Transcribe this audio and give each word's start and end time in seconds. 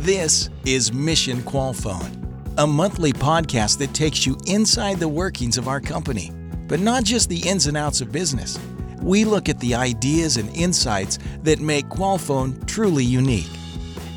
This 0.00 0.48
is 0.64 0.94
Mission 0.94 1.42
Qualfon, 1.42 2.54
a 2.56 2.66
monthly 2.66 3.12
podcast 3.12 3.76
that 3.80 3.92
takes 3.92 4.24
you 4.24 4.38
inside 4.46 4.98
the 4.98 5.06
workings 5.06 5.58
of 5.58 5.68
our 5.68 5.78
company, 5.78 6.32
but 6.68 6.80
not 6.80 7.04
just 7.04 7.28
the 7.28 7.46
ins 7.46 7.66
and 7.66 7.76
outs 7.76 8.00
of 8.00 8.10
business. 8.10 8.58
We 9.02 9.26
look 9.26 9.50
at 9.50 9.60
the 9.60 9.74
ideas 9.74 10.38
and 10.38 10.48
insights 10.56 11.18
that 11.42 11.60
make 11.60 11.84
Qualfon 11.90 12.66
truly 12.66 13.04
unique. 13.04 13.50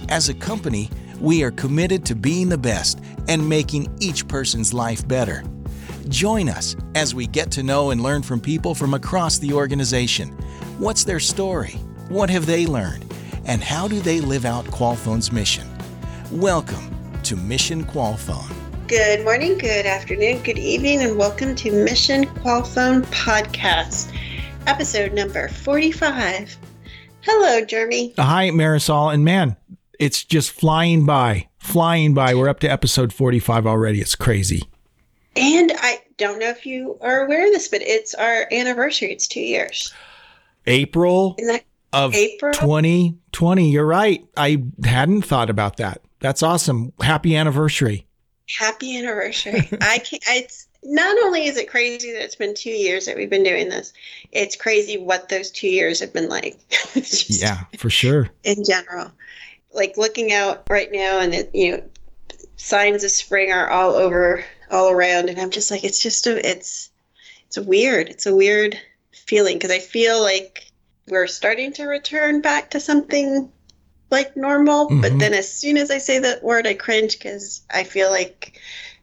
As 0.08 0.30
a 0.30 0.34
company, 0.34 0.90
we 1.20 1.44
are 1.44 1.52
committed 1.52 2.06
to 2.06 2.16
being 2.16 2.48
the 2.48 2.58
best 2.58 3.02
and 3.28 3.50
making 3.50 3.94
each 4.00 4.26
person's 4.30 4.74
life 4.74 5.06
better. 5.06 5.44
Join 6.08 6.48
us 6.48 6.78
as 6.96 7.14
we 7.14 7.28
get 7.28 7.52
to 7.52 7.62
know 7.62 7.92
and 7.92 8.02
learn 8.02 8.24
from 8.24 8.40
people 8.40 8.74
from 8.74 8.94
across 8.94 9.38
the 9.38 9.52
organization. 9.52 10.30
What's 10.80 11.04
their 11.04 11.20
story? 11.20 11.74
What 12.08 12.30
have 12.30 12.46
they 12.46 12.68
learned? 12.68 13.04
And 13.44 13.62
how 13.62 13.90
do 13.90 14.00
they 14.00 14.22
live 14.22 14.46
out 14.46 14.64
Qualfon's 14.68 15.30
mission? 15.30 15.73
Welcome 16.34 16.90
to 17.22 17.36
Mission 17.36 17.84
Qualfon. 17.84 18.52
Good 18.88 19.24
morning, 19.24 19.56
good 19.56 19.86
afternoon, 19.86 20.42
good 20.42 20.58
evening, 20.58 21.04
and 21.04 21.16
welcome 21.16 21.54
to 21.54 21.72
Mission 21.72 22.24
Qualfon 22.24 23.04
Podcast, 23.12 24.12
episode 24.66 25.14
number 25.14 25.48
45. 25.48 26.58
Hello, 27.22 27.64
Jeremy. 27.64 28.16
Hi, 28.18 28.50
Marisol. 28.50 29.14
And 29.14 29.24
man, 29.24 29.58
it's 30.00 30.24
just 30.24 30.50
flying 30.50 31.06
by, 31.06 31.50
flying 31.60 32.16
by. 32.16 32.34
We're 32.34 32.50
up 32.50 32.62
to 32.62 32.68
episode 32.68 33.14
45 33.14 33.68
already. 33.68 34.02
It's 34.02 34.16
crazy. 34.16 34.64
And 35.36 35.72
I 35.78 36.02
don't 36.18 36.40
know 36.40 36.50
if 36.50 36.66
you 36.66 36.98
are 37.02 37.26
aware 37.26 37.46
of 37.46 37.54
this, 37.54 37.68
but 37.68 37.84
it's 37.84 38.16
our 38.16 38.48
anniversary. 38.52 39.12
It's 39.12 39.28
two 39.28 39.40
years. 39.40 39.94
April 40.66 41.38
of 41.94 42.16
April? 42.16 42.54
2020. 42.54 43.70
You're 43.70 43.86
right. 43.86 44.26
I 44.36 44.64
hadn't 44.84 45.22
thought 45.22 45.52
about 45.52 45.78
that. 45.78 46.02
That's 46.24 46.42
awesome. 46.42 46.94
Happy 47.02 47.36
anniversary. 47.36 48.08
happy 48.58 48.98
anniversary? 48.98 49.68
I 49.82 49.98
can't. 50.00 50.24
It's 50.30 50.68
not 50.82 51.18
only 51.22 51.46
is 51.48 51.58
it 51.58 51.70
crazy 51.70 52.14
that 52.14 52.24
it's 52.24 52.36
been 52.38 52.56
two 52.56 52.72
years 52.72 53.06
that 53.06 53.18
we've 53.18 53.30
been 53.30 53.44
doing 53.44 53.68
this, 53.68 53.92
it's 54.32 54.56
crazy 54.56 54.98
what 54.98 55.28
those 55.28 55.52
two 55.52 55.68
years 55.68 56.00
have 56.00 56.14
been 56.14 56.30
like. 56.30 56.58
Just- 56.94 57.42
Yeah, 57.42 57.66
for 57.78 57.90
sure. 57.90 58.30
in 58.46 58.64
general. 58.64 59.12
Like 59.74 59.98
looking 59.98 60.32
out 60.32 60.64
right 60.70 60.90
now, 60.94 61.20
and 61.20 61.34
it, 61.36 61.52
you 61.54 61.72
know, 61.74 61.84
signs 62.56 63.04
of 63.04 63.12
spring 63.12 63.52
are 63.52 63.70
all 63.70 63.94
over, 63.94 64.46
all 64.72 64.90
around, 64.92 65.30
and 65.30 65.38
I'm 65.42 65.50
just 65.50 65.72
like, 65.72 65.84
it's 65.84 66.00
just 66.02 66.26
a, 66.26 66.50
it's, 66.50 66.90
it's 67.48 67.58
weird. 67.60 68.08
It's 68.08 68.26
a 68.28 68.36
weird 68.36 68.80
feeling 69.12 69.58
because 69.58 69.72
I 69.72 69.80
feel 69.80 70.22
like 70.22 70.72
we're 71.10 71.28
starting 71.28 71.74
to 71.74 71.84
return 71.86 72.40
back 72.40 72.70
to 72.72 72.80
something 72.80 73.52
like 74.14 74.38
normal, 74.38 74.88
but 74.90 75.12
Mhm. 75.12 75.20
then 75.20 75.34
as 75.34 75.52
soon 75.52 75.76
as 75.76 75.92
I 75.92 75.98
say 75.98 76.20
that 76.20 76.42
word, 76.44 76.66
I 76.66 76.74
cringe 76.76 77.18
because 77.20 77.62
I 77.74 77.84
feel 77.84 78.10
like 78.10 78.58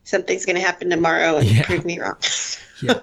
something's 0.05 0.47
going 0.47 0.57
to 0.57 0.63
happen 0.63 0.89
tomorrow 0.89 1.37
and 1.37 1.47
Yeah. 1.51 1.63
prove 1.65 1.85
me 1.85 1.99
wrong. 2.01 2.17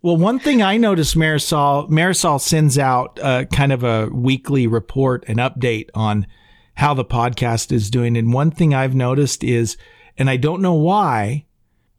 Well, 0.00 0.16
one 0.16 0.38
thing 0.38 0.62
I 0.62 0.76
noticed, 0.76 1.16
Marisol, 1.16 1.90
Marisol 1.90 2.40
sends 2.40 2.78
out 2.78 3.18
uh, 3.20 3.46
kind 3.46 3.72
of 3.72 3.82
a 3.82 4.06
weekly 4.06 4.68
report, 4.68 5.24
and 5.26 5.38
update 5.38 5.88
on 5.92 6.26
how 6.74 6.94
the 6.94 7.04
podcast 7.04 7.72
is 7.72 7.90
doing. 7.90 8.16
And 8.16 8.32
one 8.32 8.52
thing 8.52 8.72
I've 8.72 8.94
noticed 8.94 9.42
is, 9.42 9.76
and 10.16 10.30
I 10.30 10.36
don't 10.36 10.62
know 10.62 10.74
why, 10.74 11.46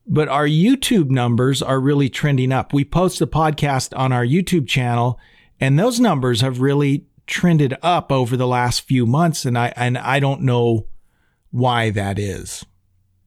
but 0.08 0.30
our 0.30 0.48
YouTube 0.48 1.10
numbers 1.10 1.62
are 1.62 1.82
really 1.82 2.08
trending 2.08 2.54
up. 2.54 2.72
We 2.72 2.86
post 2.86 3.20
the 3.20 3.28
podcast 3.28 3.92
on 3.98 4.14
our 4.14 4.26
YouTube 4.26 4.66
channel, 4.66 5.20
and 5.60 5.78
those 5.78 6.00
numbers 6.00 6.40
have 6.40 6.62
really 6.62 7.06
trended 7.30 7.78
up 7.82 8.12
over 8.12 8.36
the 8.36 8.48
last 8.48 8.82
few 8.82 9.06
months. 9.06 9.46
And 9.46 9.58
I 9.58 9.72
and 9.78 9.98
I 9.98 10.20
don't 10.20 10.42
know 10.42 10.88
why 11.52 11.90
that 11.92 12.20
is. 12.20 12.66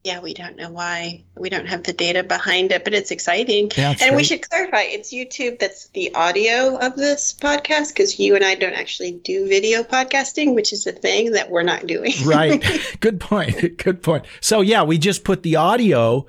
yeah, 0.03 0.19
we 0.19 0.33
don't 0.33 0.57
know 0.57 0.69
why. 0.69 1.23
We 1.37 1.49
don't 1.49 1.65
have 1.65 1.83
the 1.83 1.93
data 1.93 2.23
behind 2.23 2.73
it, 2.73 2.83
but 2.83 2.93
it's 2.93 3.09
exciting. 3.09 3.71
Yeah, 3.77 3.95
and 4.01 4.15
we 4.17 4.23
should 4.25 4.47
clarify 4.49 4.81
it's 4.81 5.13
YouTube 5.13 5.59
that's 5.59 5.87
the 5.89 6.13
audio 6.13 6.77
of 6.77 6.97
this 6.97 7.33
podcast 7.33 7.89
because 7.89 8.19
you 8.19 8.35
and 8.35 8.43
I 8.43 8.55
don't 8.55 8.73
actually 8.73 9.13
do 9.13 9.47
video 9.47 9.81
podcasting, 9.81 10.55
which 10.55 10.73
is 10.73 10.85
a 10.85 10.91
thing 10.91 11.31
that 11.31 11.49
we're 11.49 11.63
not 11.63 11.87
doing. 11.87 12.11
right. 12.25 12.61
Good 12.99 13.21
point. 13.21 13.77
Good 13.77 14.03
point. 14.03 14.25
So 14.41 14.59
yeah, 14.59 14.83
we 14.83 14.97
just 14.97 15.23
put 15.23 15.41
the 15.43 15.55
audio 15.55 16.25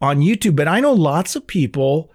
on 0.00 0.20
YouTube, 0.20 0.56
but 0.56 0.68
I 0.68 0.80
know 0.80 0.92
lots 0.94 1.36
of 1.36 1.46
people 1.46 2.10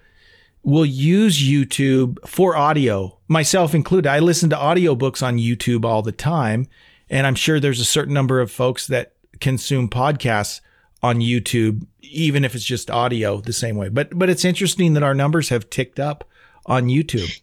will 0.64 0.86
use 0.86 1.38
YouTube 1.42 2.18
for 2.28 2.56
audio, 2.56 3.18
myself 3.28 3.76
included. 3.76 4.10
I 4.10 4.20
listen 4.20 4.50
to 4.52 4.56
audiobooks 4.56 5.22
on 5.22 5.38
YouTube 5.38 5.84
all 5.86 6.02
the 6.02 6.12
time, 6.12 6.68
and 7.10 7.28
I'm 7.28 7.36
sure 7.36 7.60
there's 7.60 7.82
a 7.82 7.86
certain 7.86 8.14
number 8.14 8.40
of 8.40 8.50
folks 8.52 8.88
that 8.88 9.14
consume 9.40 9.90
podcasts 9.90 10.62
on 11.02 11.20
YouTube 11.20 11.86
even 12.02 12.46
if 12.46 12.54
it's 12.54 12.64
just 12.64 12.92
audio 12.92 13.42
the 13.42 13.52
same 13.52 13.76
way. 13.76 13.90
But 13.90 14.18
but 14.18 14.30
it's 14.30 14.46
interesting 14.46 14.94
that 14.94 15.04
our 15.04 15.16
numbers 15.16 15.50
have 15.50 15.70
ticked 15.70 16.00
up 16.00 16.24
on 16.66 16.86
YouTube. 16.86 17.42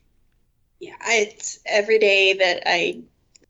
yeah, 0.78 0.94
it's 1.06 1.58
every 1.66 1.98
day 1.98 2.32
that 2.34 2.62
I 2.66 3.00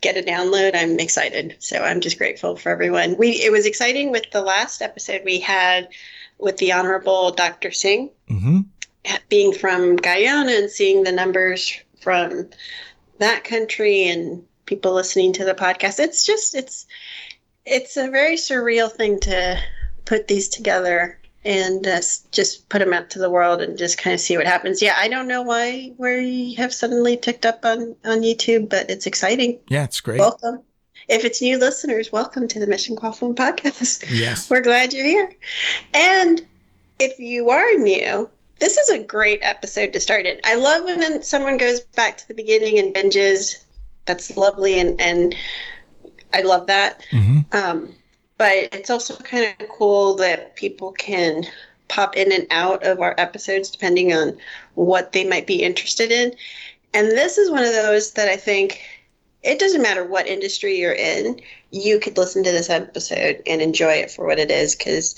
get 0.01 0.17
a 0.17 0.23
download, 0.23 0.75
I'm 0.75 0.99
excited. 0.99 1.57
So 1.59 1.77
I'm 1.79 2.01
just 2.01 2.17
grateful 2.19 2.57
for 2.57 2.71
everyone. 2.71 3.17
We 3.19 3.33
it 3.33 3.53
was 3.53 3.67
exciting 3.67 4.11
with 4.11 4.25
the 4.33 4.41
last 4.41 4.81
episode 4.83 5.23
we 5.25 5.39
had 5.41 5.89
with 6.39 6.57
the 6.57 6.73
Honorable 6.73 7.31
Dr. 7.33 7.71
Singh. 7.71 8.11
Mhm. 8.31 8.65
Being 9.29 9.53
from 9.53 9.97
Guyana 9.97 10.53
and 10.53 10.71
seeing 10.71 11.05
the 11.05 11.13
numbers 11.13 11.81
from 12.01 12.51
that 13.19 13.45
country 13.45 14.09
and 14.09 14.45
people 14.67 14.93
listening 14.93 15.33
to 15.35 15.45
the 15.45 15.55
podcast, 15.55 15.99
it's 15.99 16.25
just 16.25 16.55
it's 16.55 16.87
it's 17.65 17.97
a 17.97 18.11
very 18.11 18.37
surreal 18.37 18.91
thing 18.91 19.21
to 19.21 19.61
put 20.05 20.29
these 20.29 20.49
together 20.49 21.19
and 21.45 21.87
uh, 21.87 22.01
just 22.33 22.69
put 22.69 22.81
them 22.81 22.93
out 22.93 23.11
to 23.11 23.19
the 23.19 23.31
world 23.31 23.63
and 23.63 23.79
just 23.79 23.97
kind 23.99 24.13
of 24.13 24.21
see 24.21 24.37
what 24.37 24.47
happens. 24.47 24.83
Yeah, 24.83 24.95
I 24.97 25.09
don't 25.09 25.29
know 25.29 25.43
why 25.43 25.93
we 25.97 26.55
have 26.55 26.75
suddenly 26.75 27.17
ticked 27.17 27.47
up 27.47 27.65
on 27.65 27.97
on 28.05 28.21
YouTube, 28.21 28.69
but 28.69 28.91
it's 28.91 29.07
exciting. 29.07 29.59
Yeah, 29.69 29.85
it's 29.85 30.01
great. 30.01 30.21
Welcome. 30.21 30.63
If 31.09 31.25
it's 31.25 31.43
new 31.43 31.59
listeners, 31.59 32.13
welcome 32.13 32.47
to 32.49 32.61
the 32.61 32.67
Mission 32.67 32.95
Qualfon 32.97 33.35
podcast. 33.35 34.05
yes. 34.11 34.49
We're 34.51 34.61
glad 34.61 34.93
you're 34.93 35.05
here. 35.05 35.33
And 35.95 36.47
if 37.01 37.19
you 37.19 37.51
are 37.51 37.73
new, 37.75 38.29
this 38.61 38.77
is 38.77 38.91
a 38.91 39.03
great 39.03 39.41
episode 39.43 39.93
to 39.93 40.01
start 40.01 40.27
it. 40.27 40.41
I 40.45 40.55
love 40.55 40.85
when 40.85 41.23
someone 41.23 41.57
goes 41.57 41.81
back 41.81 42.19
to 42.19 42.29
the 42.29 42.35
beginning 42.35 42.79
and 42.79 42.95
binges. 42.95 43.65
That's 44.07 44.37
lovely, 44.37 44.79
and 44.79 45.01
and 45.01 45.35
I 46.33 46.43
love 46.43 46.67
that. 46.69 47.03
Mhm. 47.11 47.53
Um, 47.55 47.95
but 48.39 48.55
it's 48.73 48.91
also 48.91 49.17
kind 49.17 49.55
of 49.59 49.69
cool 49.69 50.15
that 50.17 50.57
people 50.57 50.93
can 50.93 51.47
pop 51.89 52.17
in 52.17 52.33
and 52.33 52.47
out 52.51 52.85
of 52.85 53.01
our 53.01 53.15
episodes 53.19 53.71
depending 53.71 54.13
on 54.13 54.39
what 54.75 55.13
they 55.13 55.25
might 55.25 55.47
be 55.47 55.63
interested 55.63 56.13
in. 56.13 56.35
And 56.95 57.09
this 57.09 57.37
is 57.37 57.51
one 57.51 57.65
of 57.65 57.73
those 57.73 58.13
that 58.13 58.29
I 58.29 58.37
think 58.37 58.81
it 59.43 59.59
doesn't 59.59 59.83
matter 59.83 60.05
what 60.05 60.27
industry 60.27 60.79
you're 60.79 60.93
in, 60.93 61.41
you 61.71 61.99
could 61.99 62.17
listen 62.17 62.45
to 62.45 62.53
this 62.53 62.71
episode 62.71 63.43
and 63.47 63.63
enjoy 63.63 63.93
it 63.93 64.11
for 64.11 64.27
what 64.27 64.39
it 64.39 64.51
is 64.51 64.75
because 64.75 65.17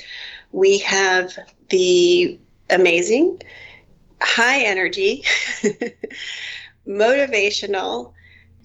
we 0.53 0.79
have 0.79 1.37
the 1.71 2.39
amazing, 2.73 3.41
high 4.21 4.63
energy, 4.65 5.25
motivational. 6.89 8.13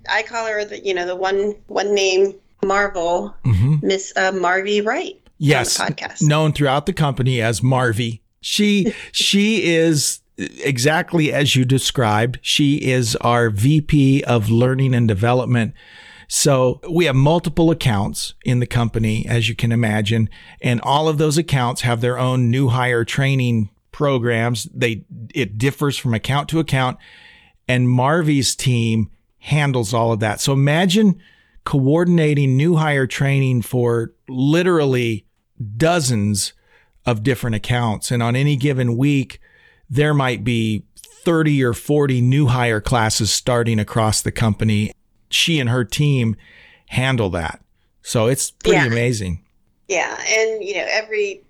I 0.09 0.23
call 0.23 0.45
her 0.47 0.63
the 0.66 0.79
you 0.85 0.94
know 0.94 1.06
the 1.06 1.16
one 1.16 1.56
one 1.68 1.94
name 1.94 2.35
Marvel 2.63 3.35
Mhm. 3.45 3.84
Miss 3.84 4.13
uh, 4.16 4.31
Marvy 4.31 4.84
Wright 4.85 5.19
Yes, 5.38 5.79
on 5.79 5.88
the 5.88 5.94
podcast. 5.94 6.22
known 6.22 6.53
throughout 6.53 6.85
the 6.85 6.94
company 6.94 7.41
as 7.41 7.62
Marvy. 7.62 8.22
She 8.41 8.94
she 9.12 9.63
is 9.66 10.22
exactly 10.63 11.31
as 11.34 11.56
you 11.56 11.66
described. 11.66 12.39
She 12.41 12.75
is 12.78 13.16
our 13.18 13.50
VP 13.50 14.24
of 14.24 14.50
Learning 14.50 14.94
and 14.95 15.07
Development. 15.07 15.74
So 16.29 16.81
we 16.89 17.06
have 17.06 17.16
multiple 17.16 17.72
accounts 17.72 18.34
in 18.44 18.59
the 18.59 18.66
company, 18.68 19.25
as 19.27 19.48
you 19.48 19.56
can 19.56 19.71
imagine, 19.71 20.30
and 20.62 20.81
all 20.81 21.07
of 21.07 21.18
those 21.18 21.38
accounts 21.38 21.81
have 21.81 22.01
their 22.01 22.18
own 22.19 22.51
new 22.51 22.68
hire 22.68 23.06
training 23.06 23.69
programs. 23.98 24.66
They 24.66 25.04
it 25.34 25.58
differs 25.58 25.98
from 25.98 26.14
account 26.14 26.48
to 26.50 26.60
account, 26.60 27.00
and 27.68 27.90
Marvy's 27.90 28.56
team 28.56 29.10
handles 29.40 29.92
all 29.92 30.12
of 30.12 30.20
that. 30.20 30.40
So 30.40 30.54
imagine 30.54 31.20
coordinating 31.64 32.56
new 32.56 32.76
hire 32.76 33.08
training 33.08 33.64
for 33.64 34.14
literally 34.30 35.26
dozens 35.78 36.54
of 37.08 37.24
different 37.24 37.56
accounts. 37.56 38.12
And 38.12 38.22
on 38.22 38.36
any 38.36 38.56
given 38.56 38.98
week, 38.98 39.40
there 39.90 40.14
might 40.14 40.44
be 40.44 40.84
30 41.26 41.64
or 41.64 41.74
40 41.74 42.22
new 42.22 42.46
hire 42.48 42.80
classes 42.80 43.32
starting 43.32 43.80
across 43.80 44.22
the 44.22 44.32
company. 44.32 44.92
She 45.32 45.60
and 45.60 45.70
her 45.72 45.84
team 45.84 46.36
handle 46.90 47.32
that. 47.32 47.62
So 48.04 48.28
it's 48.28 48.52
pretty 48.52 48.78
Yeah. 48.78 48.86
amazing. 48.86 49.44
Yeah, 49.88 50.16
and 50.30 50.64
you 50.64 50.76
know 50.76 50.86
every 50.88 51.42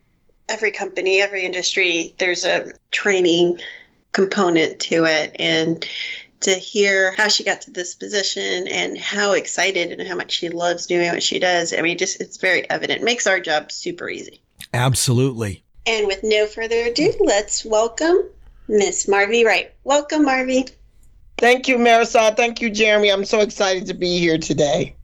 every 0.50 0.72
company, 0.72 1.22
every 1.22 1.44
industry, 1.44 2.16
there's 2.18 2.46
a 2.46 2.72
training 2.92 3.60
component 4.12 4.80
to 4.80 5.06
it, 5.06 5.36
and 5.40 5.88
to 6.42 6.52
hear 6.52 7.14
how 7.14 7.28
she 7.28 7.44
got 7.44 7.62
to 7.62 7.72
this 7.72 7.96
position 7.96 8.68
and 8.68 8.98
how 8.98 9.34
excited 9.34 9.92
and 9.92 10.08
how 10.08 10.16
much 10.16 10.32
she 10.32 10.50
loves 10.50 10.86
doing 10.86 11.10
what 11.10 11.24
she 11.24 11.40
does. 11.40 11.74
I 11.74 11.82
mean, 11.82 11.98
just 11.98 12.22
it's 12.22 12.38
very 12.38 12.70
evident. 12.70 13.02
It 13.02 13.06
makes 13.06 13.28
our 13.28 13.40
job 13.40 13.72
super 13.72 14.10
easy. 14.10 14.42
Absolutely. 14.74 15.64
And 15.86 16.06
with 16.06 16.20
no 16.24 16.46
further 16.46 16.82
ado, 16.82 17.14
let's 17.22 17.64
welcome 17.64 18.18
Miss 18.68 19.08
Marvy 19.08 19.46
Wright. 19.46 19.74
Welcome, 19.84 20.26
Marvy. 20.26 20.70
Thank 21.38 21.68
you, 21.68 21.78
Marisol. 21.78 22.36
Thank 22.36 22.62
you, 22.62 22.70
Jeremy. 22.70 23.10
I'm 23.10 23.26
so 23.26 23.40
excited 23.40 23.86
to 23.88 23.94
be 23.94 24.20
here 24.20 24.38
today. 24.38 24.97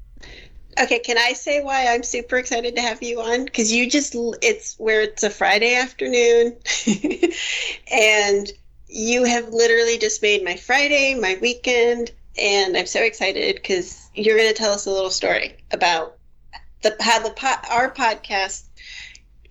Okay, 0.79 0.99
can 0.99 1.17
I 1.17 1.33
say 1.33 1.61
why 1.61 1.87
I'm 1.87 2.03
super 2.03 2.37
excited 2.37 2.75
to 2.75 2.81
have 2.81 3.03
you 3.03 3.21
on? 3.21 3.45
Because 3.45 3.71
you 3.71 3.89
just, 3.89 4.15
it's 4.41 4.75
where 4.77 5.01
it's 5.01 5.23
a 5.23 5.29
Friday 5.29 5.75
afternoon 5.75 6.57
and 7.91 8.51
you 8.87 9.23
have 9.23 9.49
literally 9.49 9.97
just 9.97 10.21
made 10.21 10.43
my 10.43 10.55
Friday, 10.55 11.15
my 11.15 11.37
weekend, 11.41 12.11
and 12.37 12.77
I'm 12.77 12.85
so 12.85 13.01
excited 13.01 13.55
because 13.55 14.09
you're 14.15 14.37
going 14.37 14.49
to 14.49 14.55
tell 14.55 14.71
us 14.71 14.85
a 14.85 14.91
little 14.91 15.09
story 15.09 15.57
about 15.71 16.17
the 16.81 16.95
how 16.99 17.19
the 17.19 17.33
our 17.71 17.91
podcast 17.91 18.63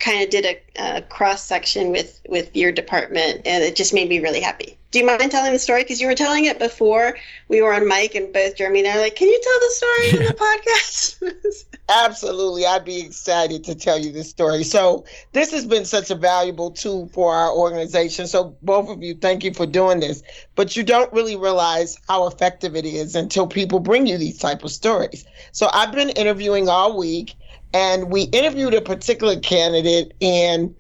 kind 0.03 0.23
of 0.23 0.31
did 0.31 0.45
a, 0.45 0.97
a 0.97 1.03
cross 1.03 1.45
section 1.45 1.91
with 1.91 2.21
with 2.29 2.55
your 2.55 2.73
department, 2.73 3.43
and 3.47 3.65
it 3.65 3.77
just 3.77 3.95
made 3.95 4.09
me 4.09 4.19
really 4.19 4.41
happy. 4.41 4.77
Do 4.91 4.99
you 4.99 5.07
mind 5.07 5.31
telling 5.31 5.53
the 5.53 5.59
story? 5.59 5.85
Because 5.85 6.03
you 6.03 6.07
were 6.07 6.15
telling 6.15 6.45
it 6.45 6.59
before 6.59 7.17
we 7.49 7.63
were 7.63 7.73
on 7.73 7.89
mic, 7.89 8.15
and 8.15 8.31
both 8.31 8.57
Jeremy 8.57 8.81
and 8.81 8.89
I 8.89 8.97
were 8.97 9.03
like, 9.03 9.17
"Can 9.17 9.29
you 9.29 9.41
tell 9.43 9.61
the 9.61 9.71
story 9.71 10.07
yeah. 10.07 10.17
in 10.17 10.27
the 10.27 11.43
podcast?" 11.55 11.65
Absolutely, 11.89 12.67
I'd 12.67 12.85
be 12.85 13.01
excited 13.01 13.65
to 13.65 13.75
tell 13.75 13.99
you 13.99 14.13
this 14.13 14.29
story. 14.29 14.65
So 14.65 15.05
this 15.33 15.51
has 15.53 15.67
been 15.67 15.85
such 15.85 16.11
a 16.11 16.15
valuable 16.15 16.71
tool 16.71 17.09
for 17.09 17.35
our 17.35 17.51
organization. 17.51 18.27
So 18.27 18.57
both 18.63 18.89
of 18.89 19.03
you, 19.03 19.15
thank 19.15 19.45
you 19.45 19.55
for 19.55 19.67
doing 19.67 20.01
this. 20.01 20.23
But 20.55 20.77
you 20.77 20.83
don't 20.83 21.13
really 21.13 21.37
realize 21.37 21.97
how 22.09 22.27
effective 22.27 22.77
it 22.77 22.85
is 22.85 23.15
until 23.15 23.47
people 23.47 23.81
bring 23.81 24.07
you 24.07 24.19
these 24.19 24.39
type 24.39 24.65
of 24.65 24.71
stories. 24.71 25.25
So 25.53 25.69
I've 25.73 25.93
been 25.93 26.11
interviewing 26.11 26.69
all 26.69 26.97
week, 26.99 27.35
and 27.73 28.11
we 28.11 28.23
interviewed 28.23 28.75
a 28.75 28.81
particular 28.81 29.39
candidate, 29.39 30.15
and 30.21 30.75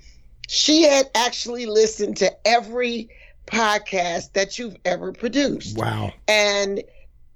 she 0.49 0.83
had 0.83 1.11
actually 1.15 1.67
listened 1.67 2.19
to 2.19 2.31
every 2.47 3.09
podcast 3.47 4.33
that 4.33 4.59
you've 4.59 4.77
ever 4.85 5.13
produced. 5.13 5.77
Wow. 5.79 6.13
And 6.29 6.83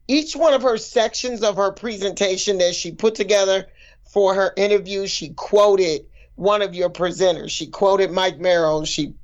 each 0.09 0.37
one 0.37 0.55
of 0.55 0.63
her 0.63 0.77
sections 0.77 1.43
of 1.43 1.57
her 1.57 1.73
presentation 1.73 2.59
that 2.59 2.75
she 2.75 2.93
put 2.93 3.15
together 3.15 3.67
for 4.05 4.35
her 4.35 4.53
interview, 4.57 5.07
she 5.07 5.31
quoted 5.31 6.07
one 6.37 6.63
of 6.63 6.75
your 6.75 6.91
presenters. 6.91 7.51
She 7.51 7.67
quoted 7.67 8.11
Mike 8.11 8.39
Merrill. 8.39 8.85
She 8.85 9.15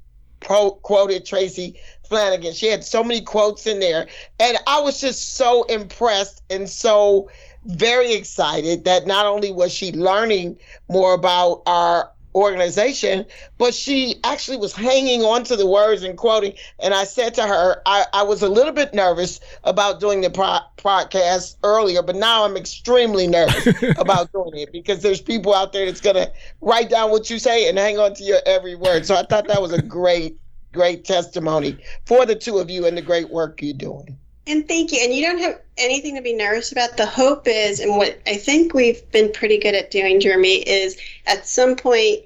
pro- 0.41 0.73
quoted 0.73 1.25
Tracy 1.25 1.81
Flanagan. 2.09 2.53
She 2.53 2.67
had 2.67 2.85
so 2.85 3.05
many 3.05 3.21
quotes 3.21 3.67
in 3.67 3.81
there. 3.81 4.09
And 4.41 4.59
I 4.67 4.81
was 4.81 5.01
just 5.01 5.37
so 5.37 5.63
impressed 5.65 6.43
and 6.51 6.69
so 6.69 7.31
very 7.65 8.13
excited 8.13 8.85
that 8.85 9.07
not 9.07 9.27
only 9.27 9.53
was 9.53 9.73
she 9.73 9.93
learning 9.93 10.59
more 10.89 11.15
about 11.15 11.63
our 11.67 12.11
organization, 12.35 13.27
but 13.59 13.75
she 13.75 14.17
actually 14.25 14.57
was 14.57 14.73
hanging 14.73 15.23
on 15.23 15.45
to 15.45 15.57
the 15.57 15.67
words 15.67 16.03
and 16.03 16.17
quoting. 16.17 16.55
And 16.79 16.95
I 16.95 17.05
said 17.05 17.35
to 17.35 17.47
her, 17.47 17.83
I, 17.87 18.07
I 18.13 18.23
was 18.23 18.43
a 18.43 18.49
little 18.49 18.73
bit 18.73 18.95
nervous 18.95 19.41
about 19.65 20.01
doing 20.01 20.23
the 20.23 20.31
pro- 20.31 20.61
podcast 20.79 21.57
earlier, 21.63 22.03
but 22.03 22.17
now 22.17 22.45
I'm 22.45 22.57
extremely 22.57 23.27
nervous 23.27 23.67
about 23.99 24.33
doing 24.33 24.57
it 24.57 24.73
because 24.73 25.03
there's 25.03 25.21
people 25.21 25.55
out 25.55 25.73
there 25.73 25.87
that's 25.87 26.01
going 26.01 26.17
to 26.17 26.33
write 26.61 26.91
down 26.91 27.11
what 27.11 27.29
you 27.29 27.39
say 27.39 27.69
and 27.69 27.79
hang 27.79 27.99
on 27.99 28.15
to 28.15 28.25
your 28.25 28.41
every 28.47 28.75
word. 28.75 29.07
So 29.07 29.15
I 29.15 29.25
thought 29.25 29.47
that 29.49 29.61
was 29.61 29.73
a 29.73 29.83
great, 29.83 30.37
great 30.73 31.05
testimony 31.05 31.77
for 32.07 32.25
the 32.25 32.35
two 32.35 32.59
of 32.59 32.71
you 32.71 32.87
and 32.87 32.97
the 32.97 33.03
great 33.03 33.31
work 33.31 33.61
you're 33.61 33.75
doing. 33.75 34.19
And 34.47 34.67
thank 34.67 34.91
you. 34.91 34.99
And 35.03 35.15
you 35.15 35.25
don't 35.25 35.39
have 35.39 35.61
anything 35.79 36.17
to 36.17 36.23
be 36.23 36.35
nervous 36.35 36.73
about. 36.73 36.97
The 36.97 37.07
hope 37.07 37.47
is, 37.47 37.79
and 37.79 37.97
what 37.97 38.21
I 38.27 38.37
think 38.37 38.75
we've 38.75 39.09
been 39.13 39.31
pretty 39.33 39.59
good 39.59 39.75
at 39.75 39.91
doing, 39.91 40.21
Jeremy, 40.21 40.57
is 40.57 40.99
at 41.27 41.47
some 41.47 41.77
point 41.77 42.21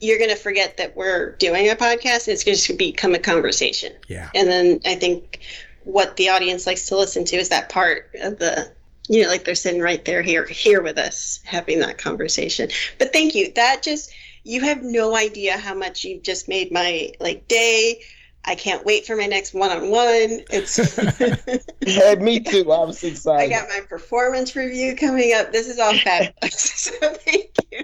you're 0.00 0.18
going 0.18 0.30
to 0.30 0.36
forget 0.36 0.76
that 0.76 0.94
we're 0.94 1.32
doing 1.36 1.70
a 1.70 1.74
podcast. 1.74 2.28
And 2.28 2.34
it's 2.34 2.44
going 2.44 2.58
to 2.58 2.74
become 2.74 3.14
a 3.14 3.18
conversation. 3.18 3.94
Yeah. 4.06 4.28
And 4.34 4.48
then 4.48 4.80
I 4.84 4.96
think 4.96 5.40
what 5.84 6.16
the 6.16 6.28
audience 6.28 6.66
likes 6.66 6.86
to 6.88 6.96
listen 6.96 7.24
to 7.24 7.36
is 7.36 7.48
that 7.48 7.70
part 7.70 8.10
of 8.20 8.38
the, 8.38 8.70
you 9.08 9.22
know, 9.22 9.28
like 9.28 9.44
they're 9.44 9.54
sitting 9.54 9.80
right 9.80 10.04
there 10.04 10.20
here, 10.20 10.44
here 10.44 10.82
with 10.82 10.98
us 10.98 11.40
having 11.44 11.78
that 11.80 11.96
conversation. 11.96 12.68
But 12.98 13.12
thank 13.12 13.34
you. 13.34 13.50
That 13.54 13.82
just, 13.82 14.12
you 14.44 14.60
have 14.60 14.82
no 14.82 15.16
idea 15.16 15.56
how 15.56 15.74
much 15.74 16.04
you've 16.04 16.22
just 16.22 16.48
made 16.48 16.70
my 16.70 17.12
like 17.18 17.48
day 17.48 18.02
I 18.46 18.54
can't 18.54 18.84
wait 18.84 19.06
for 19.06 19.16
my 19.16 19.26
next 19.26 19.54
one-on-one. 19.54 20.44
It's 20.50 20.78
yeah, 21.86 22.14
me 22.14 22.40
too. 22.40 22.70
I 22.70 22.84
was 22.84 23.02
excited. 23.02 23.52
I 23.52 23.60
got 23.60 23.68
my 23.68 23.80
performance 23.88 24.54
review 24.54 24.94
coming 24.94 25.34
up. 25.34 25.52
This 25.52 25.68
is 25.68 25.80
all 25.80 25.96
fabulous. 25.98 26.54
so 26.54 26.92
thank 27.00 27.50
you, 27.72 27.82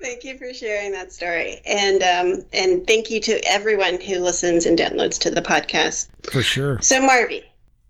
thank 0.00 0.22
you 0.22 0.38
for 0.38 0.54
sharing 0.54 0.92
that 0.92 1.12
story, 1.12 1.60
and 1.66 2.02
um, 2.02 2.44
and 2.52 2.86
thank 2.86 3.10
you 3.10 3.20
to 3.22 3.40
everyone 3.44 4.00
who 4.00 4.20
listens 4.20 4.66
and 4.66 4.78
downloads 4.78 5.18
to 5.20 5.30
the 5.30 5.42
podcast. 5.42 6.08
For 6.30 6.42
sure. 6.42 6.80
So 6.80 7.00
Marvy, 7.00 7.42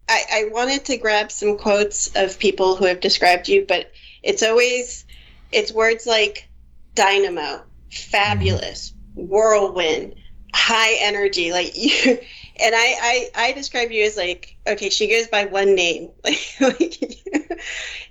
I, 0.09 0.23
I 0.33 0.49
wanted 0.51 0.87
to 0.87 0.97
grab 0.97 1.31
some 1.31 1.59
quotes 1.59 2.11
of 2.17 2.39
people 2.39 2.75
who 2.77 2.87
have 2.87 3.01
described 3.01 3.49
you, 3.49 3.67
but 3.69 3.93
it's 4.23 4.43
always 4.43 5.05
it's 5.53 5.73
words 5.73 6.07
like 6.07 6.49
dynamo, 6.95 7.63
fabulous, 7.91 8.95
mm-hmm. 9.15 9.29
whirlwind 9.29 10.15
high 10.55 10.97
energy 11.01 11.53
like 11.53 11.73
you 11.77 12.19
and 12.61 12.75
I, 12.75 13.29
I 13.35 13.49
i 13.49 13.53
describe 13.53 13.91
you 13.91 14.05
as 14.05 14.17
like 14.17 14.57
okay 14.67 14.91
she 14.91 15.09
goes 15.09 15.29
by 15.29 15.45
one 15.47 15.75
name. 15.75 16.11
Like, 16.61 17.01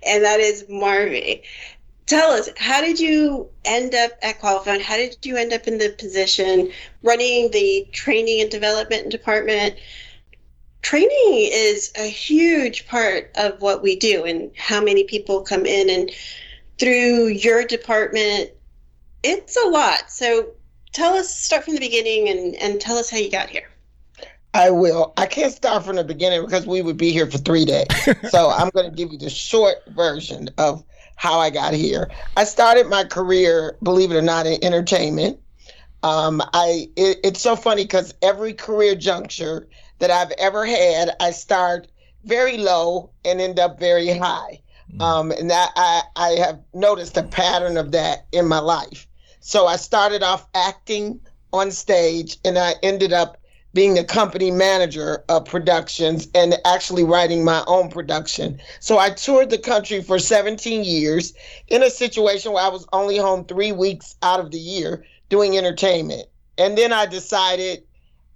and 0.06 0.24
that 0.24 0.40
is 0.40 0.64
marvy. 0.64 1.42
Tell 2.06 2.30
us 2.30 2.48
how 2.56 2.80
did 2.80 2.98
you 2.98 3.50
end 3.64 3.94
up 3.94 4.12
at 4.22 4.40
Qualfon 4.40 4.80
how 4.80 4.96
did 4.96 5.16
you 5.22 5.36
end 5.36 5.52
up 5.52 5.66
in 5.66 5.78
the 5.78 5.94
position 5.98 6.70
running 7.02 7.50
the 7.50 7.86
training 7.92 8.40
and 8.40 8.50
development 8.50 9.10
department? 9.10 9.76
Training 10.80 11.10
is 11.10 11.92
a 11.96 12.08
huge 12.08 12.86
part 12.86 13.32
of 13.36 13.60
what 13.60 13.82
we 13.82 13.96
do 13.96 14.24
and 14.24 14.50
how 14.56 14.82
many 14.82 15.04
people 15.04 15.42
come 15.42 15.66
in 15.66 15.90
and 15.90 16.10
through 16.78 17.26
your 17.26 17.64
department 17.64 18.52
it's 19.22 19.56
a 19.56 19.68
lot. 19.68 20.10
So 20.10 20.50
tell 20.98 21.14
us, 21.14 21.34
start 21.34 21.64
from 21.64 21.74
the 21.74 21.80
beginning 21.80 22.28
and, 22.28 22.54
and 22.56 22.80
tell 22.80 22.98
us 22.98 23.08
how 23.08 23.16
you 23.16 23.30
got 23.30 23.48
here. 23.48 23.68
I 24.54 24.70
will. 24.70 25.12
I 25.16 25.26
can't 25.26 25.52
start 25.52 25.84
from 25.84 25.96
the 25.96 26.04
beginning 26.04 26.44
because 26.44 26.66
we 26.66 26.82
would 26.82 26.96
be 26.96 27.12
here 27.12 27.30
for 27.30 27.38
three 27.38 27.64
days. 27.64 27.86
so 28.30 28.50
I'm 28.50 28.70
going 28.70 28.90
to 28.90 28.96
give 28.96 29.12
you 29.12 29.18
the 29.18 29.30
short 29.30 29.76
version 29.88 30.48
of 30.58 30.82
how 31.16 31.38
I 31.38 31.50
got 31.50 31.74
here. 31.74 32.10
I 32.36 32.44
started 32.44 32.86
my 32.86 33.04
career, 33.04 33.76
believe 33.82 34.10
it 34.10 34.16
or 34.16 34.22
not, 34.22 34.46
in 34.46 34.62
entertainment. 34.62 35.38
Um, 36.02 36.40
I 36.52 36.88
it, 36.96 37.18
it's 37.24 37.40
so 37.40 37.56
funny 37.56 37.82
because 37.82 38.14
every 38.22 38.54
career 38.54 38.94
juncture 38.94 39.68
that 39.98 40.10
I've 40.10 40.30
ever 40.38 40.64
had, 40.64 41.10
I 41.20 41.32
start 41.32 41.88
very 42.24 42.56
low 42.56 43.10
and 43.24 43.40
end 43.40 43.58
up 43.58 43.80
very 43.80 44.16
high. 44.16 44.60
Mm. 44.94 45.02
Um, 45.02 45.30
and 45.32 45.50
that 45.50 45.72
I, 45.76 46.02
I 46.16 46.28
have 46.30 46.60
noticed 46.72 47.16
a 47.16 47.24
pattern 47.24 47.76
of 47.76 47.90
that 47.92 48.26
in 48.32 48.46
my 48.46 48.60
life. 48.60 49.07
So 49.48 49.66
I 49.66 49.76
started 49.76 50.22
off 50.22 50.46
acting 50.54 51.20
on 51.54 51.70
stage 51.70 52.36
and 52.44 52.58
I 52.58 52.74
ended 52.82 53.14
up 53.14 53.38
being 53.72 53.94
the 53.94 54.04
company 54.04 54.50
manager 54.50 55.24
of 55.30 55.46
productions 55.46 56.28
and 56.34 56.58
actually 56.66 57.02
writing 57.02 57.46
my 57.46 57.64
own 57.66 57.88
production. 57.88 58.60
So 58.80 58.98
I 58.98 59.08
toured 59.08 59.48
the 59.48 59.56
country 59.56 60.02
for 60.02 60.18
17 60.18 60.84
years 60.84 61.32
in 61.68 61.82
a 61.82 61.88
situation 61.88 62.52
where 62.52 62.62
I 62.62 62.68
was 62.68 62.86
only 62.92 63.16
home 63.16 63.46
three 63.46 63.72
weeks 63.72 64.16
out 64.20 64.38
of 64.38 64.50
the 64.50 64.58
year 64.58 65.06
doing 65.30 65.56
entertainment. 65.56 66.28
And 66.58 66.76
then 66.76 66.92
I 66.92 67.06
decided 67.06 67.84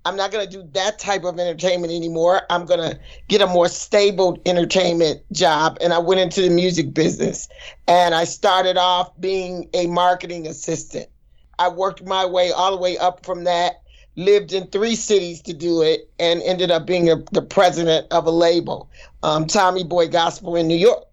I'm 0.04 0.16
not 0.16 0.32
going 0.32 0.44
to 0.44 0.50
do 0.50 0.68
that 0.72 0.98
type 0.98 1.24
of 1.24 1.38
entertainment 1.38 1.92
anymore. 1.92 2.42
I'm 2.50 2.66
going 2.66 2.80
to 2.80 2.98
get 3.28 3.40
a 3.40 3.46
more 3.46 3.68
stable 3.68 4.40
entertainment 4.46 5.22
job. 5.32 5.78
And 5.80 5.92
I 5.92 5.98
went 5.98 6.20
into 6.20 6.42
the 6.42 6.50
music 6.50 6.92
business 6.92 7.48
and 7.86 8.14
I 8.14 8.24
started 8.24 8.76
off 8.76 9.12
being 9.20 9.68
a 9.74 9.86
marketing 9.86 10.46
assistant. 10.46 11.08
I 11.58 11.68
worked 11.68 12.04
my 12.04 12.26
way 12.26 12.50
all 12.50 12.72
the 12.72 12.82
way 12.82 12.98
up 12.98 13.24
from 13.24 13.44
that, 13.44 13.82
lived 14.16 14.52
in 14.52 14.66
three 14.68 14.96
cities 14.96 15.40
to 15.42 15.52
do 15.52 15.82
it, 15.82 16.10
and 16.18 16.42
ended 16.42 16.72
up 16.72 16.86
being 16.86 17.08
a, 17.08 17.16
the 17.30 17.42
president 17.42 18.08
of 18.10 18.26
a 18.26 18.30
label, 18.30 18.90
um, 19.22 19.46
Tommy 19.46 19.84
Boy 19.84 20.08
Gospel 20.08 20.56
in 20.56 20.66
New 20.66 20.76
York. 20.76 21.04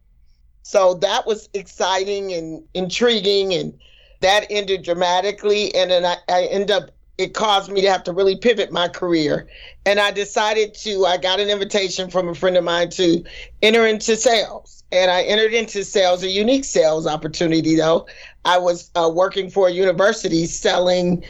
So 0.63 0.95
that 0.95 1.27
was 1.27 1.49
exciting 1.53 2.33
and 2.33 2.63
intriguing. 2.73 3.53
And 3.53 3.77
that 4.21 4.47
ended 4.49 4.83
dramatically. 4.83 5.73
And 5.75 5.91
then 5.91 6.05
I, 6.05 6.17
I 6.27 6.43
ended 6.45 6.71
up 6.71 6.91
it 7.19 7.33
caused 7.33 7.69
me 7.69 7.81
to 7.81 7.91
have 7.91 8.03
to 8.05 8.13
really 8.13 8.37
pivot 8.37 8.71
my 8.71 8.87
career. 8.87 9.45
And 9.85 9.99
I 9.99 10.09
decided 10.09 10.73
to, 10.75 11.05
I 11.05 11.17
got 11.17 11.41
an 11.41 11.49
invitation 11.49 12.09
from 12.09 12.29
a 12.29 12.33
friend 12.33 12.55
of 12.55 12.63
mine 12.63 12.89
to 12.91 13.23
enter 13.61 13.85
into 13.85 14.15
sales. 14.15 14.85
And 14.93 15.11
I 15.11 15.23
entered 15.23 15.53
into 15.53 15.83
sales, 15.83 16.23
a 16.23 16.29
unique 16.29 16.63
sales 16.63 17.05
opportunity 17.05 17.75
though. 17.75 18.07
I 18.45 18.57
was 18.57 18.89
uh, 18.95 19.11
working 19.13 19.49
for 19.49 19.67
a 19.67 19.71
university 19.71 20.45
selling 20.45 21.25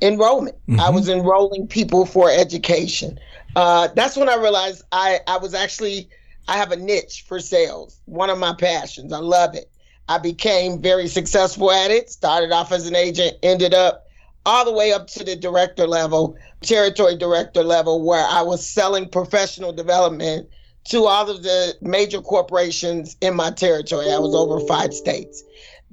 enrollment. 0.00 0.56
Mm-hmm. 0.68 0.80
I 0.80 0.88
was 0.88 1.06
enrolling 1.10 1.68
people 1.68 2.06
for 2.06 2.30
education. 2.30 3.20
uh, 3.56 3.88
that's 3.94 4.16
when 4.16 4.30
I 4.30 4.36
realized 4.36 4.84
I, 4.90 5.20
I 5.26 5.36
was 5.36 5.52
actually, 5.54 6.08
I 6.48 6.56
have 6.56 6.72
a 6.72 6.76
niche 6.76 7.26
for 7.28 7.40
sales, 7.40 8.00
one 8.06 8.30
of 8.30 8.38
my 8.38 8.54
passions. 8.54 9.12
I 9.12 9.18
love 9.18 9.54
it. 9.54 9.70
I 10.08 10.18
became 10.18 10.80
very 10.80 11.08
successful 11.08 11.70
at 11.70 11.90
it, 11.90 12.10
started 12.10 12.52
off 12.52 12.72
as 12.72 12.86
an 12.86 12.94
agent, 12.94 13.36
ended 13.42 13.74
up 13.74 14.05
all 14.46 14.64
the 14.64 14.72
way 14.72 14.92
up 14.92 15.08
to 15.08 15.24
the 15.24 15.36
director 15.36 15.86
level, 15.86 16.36
territory 16.62 17.16
director 17.16 17.62
level, 17.62 18.02
where 18.02 18.24
I 18.24 18.42
was 18.42 18.66
selling 18.66 19.08
professional 19.08 19.72
development 19.72 20.48
to 20.84 21.04
all 21.04 21.28
of 21.28 21.42
the 21.42 21.74
major 21.82 22.22
corporations 22.22 23.16
in 23.20 23.34
my 23.34 23.50
territory. 23.50 24.10
I 24.10 24.18
was 24.18 24.34
over 24.34 24.64
five 24.66 24.94
states. 24.94 25.42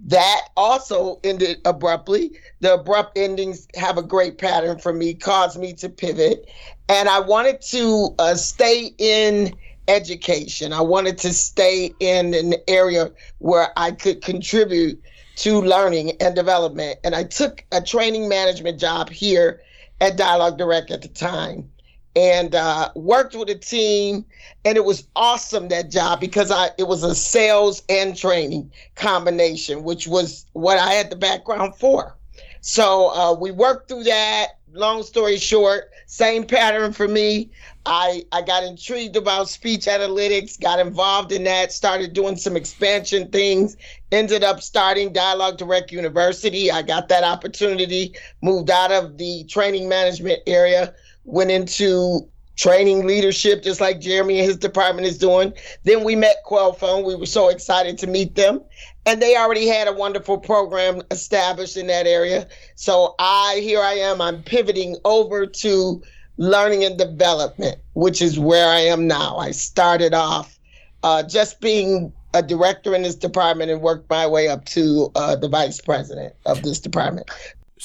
That 0.06 0.42
also 0.56 1.20
ended 1.24 1.60
abruptly. 1.66 2.32
The 2.60 2.76
abrupt 2.76 3.18
endings 3.18 3.68
have 3.76 3.98
a 3.98 4.04
great 4.04 4.38
pattern 4.38 4.78
for 4.78 4.94
me, 4.94 5.14
caused 5.14 5.60
me 5.60 5.74
to 5.74 5.90
pivot. 5.90 6.48
And 6.90 7.10
I 7.10 7.20
wanted 7.20 7.62
to 7.62 8.14
uh, 8.20 8.36
stay 8.36 8.94
in 8.98 9.56
education. 9.88 10.74
I 10.74 10.82
wanted 10.82 11.18
to 11.20 11.34
stay 11.34 11.94
in 12.00 12.34
an 12.34 12.56
area 12.68 13.12
where 13.40 13.70
I 13.78 13.92
could 13.92 14.22
contribute 14.22 15.02
to 15.38 15.62
learning 15.62 16.12
and 16.20 16.36
development. 16.36 17.00
And 17.04 17.16
I 17.16 17.24
took 17.24 17.64
a 17.72 17.82
training 17.82 18.30
management 18.30 18.80
job 18.80 19.10
here 19.10 19.62
at 20.02 20.18
Dialogue 20.18 20.58
Direct 20.58 20.92
at 20.92 21.02
the 21.02 21.08
time 21.08 21.70
and 22.16 22.54
uh, 22.54 22.92
worked 22.96 23.36
with 23.36 23.50
a 23.50 23.56
team. 23.56 24.26
And 24.66 24.78
it 24.78 24.86
was 24.86 25.08
awesome 25.16 25.70
that 25.70 25.90
job 25.90 26.20
because 26.20 26.52
I 26.52 26.70
it 26.78 26.88
was 26.88 27.04
a 27.04 27.16
sales 27.16 27.84
and 27.90 28.16
training 28.16 28.72
combination, 28.96 29.84
which 29.84 30.08
was 30.08 30.46
what 30.54 30.78
I 30.78 30.94
had 30.94 31.10
the 31.10 31.16
background 31.16 31.76
for. 31.76 32.16
So 32.62 33.10
uh, 33.10 33.34
we 33.34 33.52
worked 33.52 33.90
through 33.90 34.04
that. 34.04 34.60
Long 34.72 35.04
story 35.04 35.38
short, 35.38 35.92
same 36.14 36.46
pattern 36.46 36.94
for 36.94 37.08
me. 37.08 37.50
I, 37.88 38.24
I 38.32 38.44
got 38.44 38.64
intrigued 38.64 39.16
about 39.16 39.50
speech 39.50 39.86
analytics, 39.86 40.62
got 40.62 40.78
involved 40.80 41.32
in 41.32 41.44
that, 41.46 41.72
started 41.72 42.14
doing 42.14 42.36
some 42.36 42.56
expansion 42.56 43.30
things, 43.30 43.76
ended 44.12 44.44
up 44.44 44.62
starting 44.62 45.12
Dialogue 45.12 45.58
Direct 45.58 45.92
University. 45.92 46.70
I 46.70 46.84
got 46.84 47.08
that 47.08 47.24
opportunity, 47.24 48.16
moved 48.44 48.70
out 48.70 48.92
of 48.92 49.18
the 49.18 49.44
training 49.46 49.90
management 49.90 50.42
area, 50.46 50.94
went 51.24 51.50
into 51.50 52.30
training 52.56 53.08
leadership, 53.08 53.64
just 53.64 53.82
like 53.82 54.00
Jeremy 54.00 54.38
and 54.38 54.46
his 54.46 54.58
department 54.58 55.08
is 55.08 55.18
doing. 55.18 55.52
Then 55.84 56.04
we 56.04 56.16
met 56.16 56.44
Qualfon. 56.46 57.06
We 57.06 57.16
were 57.16 57.26
so 57.26 57.50
excited 57.50 57.98
to 57.98 58.08
meet 58.08 58.36
them. 58.36 58.62
And 59.06 59.22
they 59.22 59.36
already 59.36 59.68
had 59.68 59.88
a 59.88 59.94
wonderful 59.94 60.38
program 60.38 61.02
established 61.12 61.78
in 61.78 61.88
that 61.88 62.08
area. 62.08 62.48
So 62.76 63.16
I, 63.20 63.60
here 63.62 63.82
I 63.82 63.94
am, 63.94 64.22
I'm 64.22 64.42
pivoting 64.44 64.96
over 65.04 65.46
to 65.46 66.02
learning 66.38 66.84
and 66.84 66.98
development, 66.98 67.80
which 67.94 68.22
is 68.22 68.40
where 68.40 68.68
I 68.68 68.80
am 68.80 69.08
now. 69.08 69.38
I 69.38 69.52
started 69.52 70.14
off 70.14 70.58
uh, 71.04 71.24
just 71.24 71.60
being 71.60 72.14
a 72.34 72.42
director 72.42 72.96
in 72.96 73.04
this 73.04 73.16
department 73.16 73.70
and 73.70 73.82
worked 73.82 74.10
my 74.10 74.26
way 74.26 74.48
up 74.48 74.66
to 74.66 75.12
uh, 75.16 75.36
the 75.36 75.48
vice 75.48 75.80
president 75.80 76.34
of 76.46 76.64
this 76.64 76.80
department. 76.80 77.30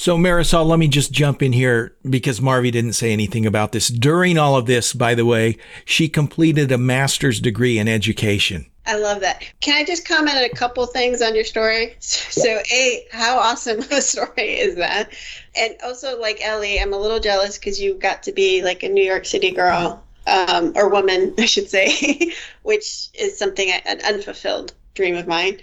So, 0.01 0.17
Marisol, 0.17 0.65
let 0.65 0.79
me 0.79 0.87
just 0.87 1.11
jump 1.11 1.43
in 1.43 1.53
here 1.53 1.93
because 2.09 2.39
Marvy 2.39 2.71
didn't 2.71 2.93
say 2.93 3.13
anything 3.13 3.45
about 3.45 3.73
this. 3.73 3.89
During 3.89 4.39
all 4.39 4.55
of 4.55 4.67
this, 4.67 4.93
by 4.93 5.17
the 5.17 5.27
way, 5.27 5.57
she 5.85 6.09
completed 6.09 6.71
a 6.71 6.79
master's 6.79 7.41
degree 7.41 7.81
in 7.81 7.89
education. 7.89 8.67
I 8.87 8.95
love 8.95 9.21
that. 9.23 9.43
Can 9.61 9.75
I 9.75 9.83
just 9.83 10.07
comment 10.07 10.37
on 10.37 10.45
a 10.45 10.51
couple 10.51 10.87
things 10.87 11.21
on 11.21 11.35
your 11.35 11.43
story? 11.43 11.97
So, 11.99 12.61
A, 12.73 13.07
how 13.11 13.41
awesome 13.41 13.81
a 13.91 14.01
story 14.01 14.61
is 14.61 14.77
that? 14.77 15.13
And 15.57 15.75
also, 15.83 16.17
like 16.21 16.39
Ellie, 16.45 16.79
I'm 16.79 16.93
a 16.93 16.99
little 16.99 17.19
jealous 17.19 17.59
because 17.59 17.81
you 17.81 17.95
got 17.95 18.23
to 18.23 18.33
be 18.33 18.63
like 18.63 18.85
a 18.85 18.89
New 18.89 19.05
York 19.05 19.25
City 19.25 19.51
girl, 19.51 20.05
um, 20.29 20.75
or 20.77 20.89
woman, 20.89 21.35
I 21.39 21.47
should 21.47 21.69
say, 21.69 22.33
which 22.63 23.09
is 23.15 23.37
something, 23.37 23.69
an 23.69 24.01
unfulfilled 24.07 24.75
dream 24.95 25.17
of 25.17 25.27
mine. 25.27 25.59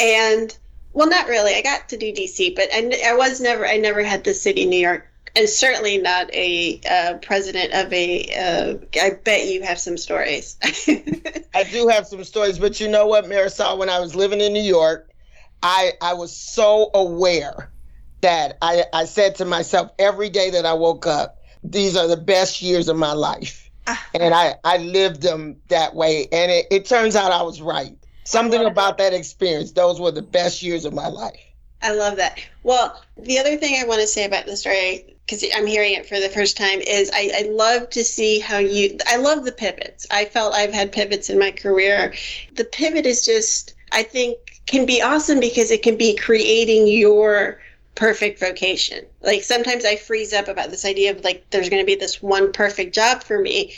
And, 0.00 0.58
well, 0.96 1.08
not 1.08 1.28
really. 1.28 1.54
I 1.54 1.62
got 1.62 1.88
to 1.90 1.96
do 1.96 2.12
DC, 2.12 2.56
but 2.56 2.68
I, 2.72 2.90
I 3.06 3.14
was 3.14 3.40
never, 3.40 3.66
I 3.66 3.76
never 3.76 4.02
had 4.02 4.24
the 4.24 4.34
city, 4.34 4.66
New 4.66 4.80
York 4.80 5.08
and 5.36 5.48
certainly 5.48 5.98
not 5.98 6.32
a 6.34 6.80
uh, 6.90 7.18
president 7.18 7.72
of 7.74 7.92
a. 7.92 8.24
Uh, 8.34 8.74
I 9.00 9.10
bet 9.22 9.46
you 9.46 9.62
have 9.62 9.78
some 9.78 9.98
stories. 9.98 10.56
I 11.54 11.64
do 11.70 11.88
have 11.88 12.06
some 12.06 12.24
stories, 12.24 12.58
but 12.58 12.80
you 12.80 12.88
know 12.88 13.06
what, 13.06 13.26
Marisol? 13.26 13.78
When 13.78 13.90
I 13.90 14.00
was 14.00 14.16
living 14.16 14.40
in 14.40 14.52
New 14.54 14.62
York, 14.62 15.10
I 15.62 15.92
I 16.00 16.14
was 16.14 16.34
so 16.34 16.90
aware 16.94 17.70
that 18.22 18.56
I 18.62 18.84
I 18.94 19.04
said 19.04 19.34
to 19.36 19.44
myself 19.44 19.90
every 19.98 20.30
day 20.30 20.50
that 20.50 20.64
I 20.64 20.72
woke 20.72 21.06
up, 21.06 21.42
these 21.62 21.96
are 21.96 22.08
the 22.08 22.16
best 22.16 22.62
years 22.62 22.88
of 22.88 22.96
my 22.96 23.12
life, 23.12 23.70
ah. 23.86 24.08
and 24.14 24.32
I 24.32 24.54
I 24.64 24.78
lived 24.78 25.20
them 25.20 25.56
that 25.68 25.94
way, 25.94 26.28
and 26.32 26.50
it, 26.50 26.66
it 26.70 26.84
turns 26.86 27.14
out 27.14 27.30
I 27.30 27.42
was 27.42 27.60
right. 27.60 27.94
Something 28.26 28.64
about 28.64 28.98
that 28.98 29.14
experience; 29.14 29.72
those 29.72 30.00
were 30.00 30.10
the 30.10 30.22
best 30.22 30.62
years 30.62 30.84
of 30.84 30.92
my 30.92 31.08
life. 31.08 31.40
I 31.82 31.92
love 31.92 32.16
that. 32.16 32.38
Well, 32.62 33.00
the 33.16 33.38
other 33.38 33.56
thing 33.56 33.80
I 33.80 33.86
want 33.86 34.00
to 34.00 34.06
say 34.06 34.24
about 34.24 34.46
the 34.46 34.56
story 34.56 35.16
because 35.26 35.44
I'm 35.54 35.66
hearing 35.66 35.94
it 35.94 36.06
for 36.06 36.20
the 36.20 36.28
first 36.28 36.56
time, 36.56 36.80
is 36.80 37.10
I, 37.12 37.30
I 37.34 37.48
love 37.50 37.90
to 37.90 38.04
see 38.04 38.38
how 38.38 38.58
you. 38.58 38.96
I 39.06 39.16
love 39.16 39.44
the 39.44 39.52
pivots. 39.52 40.06
I 40.10 40.24
felt 40.24 40.54
I've 40.54 40.72
had 40.72 40.92
pivots 40.92 41.28
in 41.30 41.38
my 41.38 41.50
career. 41.50 42.14
The 42.54 42.64
pivot 42.64 43.06
is 43.06 43.24
just, 43.24 43.74
I 43.92 44.04
think, 44.04 44.38
can 44.66 44.86
be 44.86 45.02
awesome 45.02 45.40
because 45.40 45.70
it 45.70 45.82
can 45.82 45.96
be 45.96 46.16
creating 46.16 46.86
your 46.86 47.60
perfect 47.96 48.38
vocation. 48.38 49.04
Like 49.20 49.42
sometimes 49.42 49.84
I 49.84 49.96
freeze 49.96 50.32
up 50.32 50.48
about 50.48 50.70
this 50.70 50.84
idea 50.84 51.10
of 51.10 51.24
like 51.24 51.44
there's 51.50 51.70
going 51.70 51.82
to 51.82 51.86
be 51.86 51.96
this 51.96 52.22
one 52.22 52.52
perfect 52.52 52.94
job 52.94 53.24
for 53.24 53.40
me. 53.40 53.74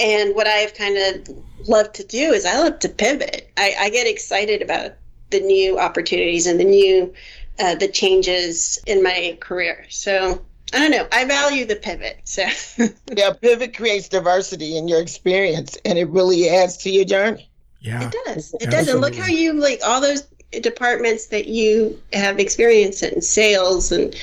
And 0.00 0.34
what 0.34 0.46
I've 0.46 0.74
kind 0.74 0.96
of 0.96 1.36
loved 1.68 1.94
to 1.96 2.04
do 2.04 2.32
is 2.32 2.46
I 2.46 2.58
love 2.58 2.78
to 2.80 2.88
pivot. 2.88 3.50
I, 3.56 3.74
I 3.78 3.90
get 3.90 4.06
excited 4.06 4.62
about 4.62 4.92
the 5.30 5.40
new 5.40 5.78
opportunities 5.78 6.46
and 6.46 6.58
the 6.58 6.64
new 6.64 7.14
uh, 7.58 7.74
the 7.74 7.88
changes 7.88 8.82
in 8.86 9.02
my 9.02 9.36
career. 9.40 9.84
So 9.90 10.42
I 10.72 10.78
don't 10.78 10.90
know. 10.90 11.06
I 11.12 11.24
value 11.24 11.66
the 11.66 11.76
pivot. 11.76 12.20
So 12.24 12.44
yeah, 13.14 13.32
pivot 13.32 13.76
creates 13.76 14.08
diversity 14.08 14.76
in 14.76 14.88
your 14.88 15.00
experience, 15.00 15.76
and 15.84 15.98
it 15.98 16.08
really 16.08 16.48
adds 16.48 16.76
to 16.78 16.90
your 16.90 17.04
journey. 17.04 17.50
Yeah, 17.80 18.06
it 18.06 18.16
does. 18.24 18.54
It 18.60 18.70
does. 18.70 18.88
And 18.88 19.00
look 19.00 19.14
how 19.14 19.26
you 19.26 19.52
like 19.54 19.80
all 19.84 20.00
those 20.00 20.26
departments 20.60 21.26
that 21.26 21.46
you 21.46 22.00
have 22.12 22.38
experience 22.38 23.02
in 23.02 23.22
sales 23.22 23.92
and 23.92 24.14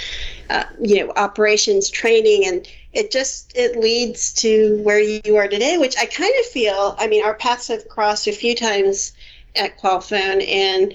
uh, 0.50 0.65
you 0.81 1.05
know 1.05 1.13
operations 1.15 1.89
training 1.89 2.46
and 2.46 2.67
it 2.94 3.12
just 3.12 3.51
it 3.56 3.77
leads 3.77 4.34
to 4.34 4.82
where 4.84 5.00
you 5.00 5.36
are 5.36 5.48
today 5.48 5.77
which 5.77 5.98
i 5.98 6.06
kind 6.06 6.34
of 6.39 6.46
feel 6.48 6.96
i 7.00 7.08
mean 7.08 7.24
our 7.24 7.36
paths 7.36 7.67
have 7.67 7.88
crossed 7.88 8.27
a 8.27 8.32
few 8.32 8.56
times 8.56 9.13
at 9.56 9.79
Qualfon 9.79 10.48
and 10.48 10.94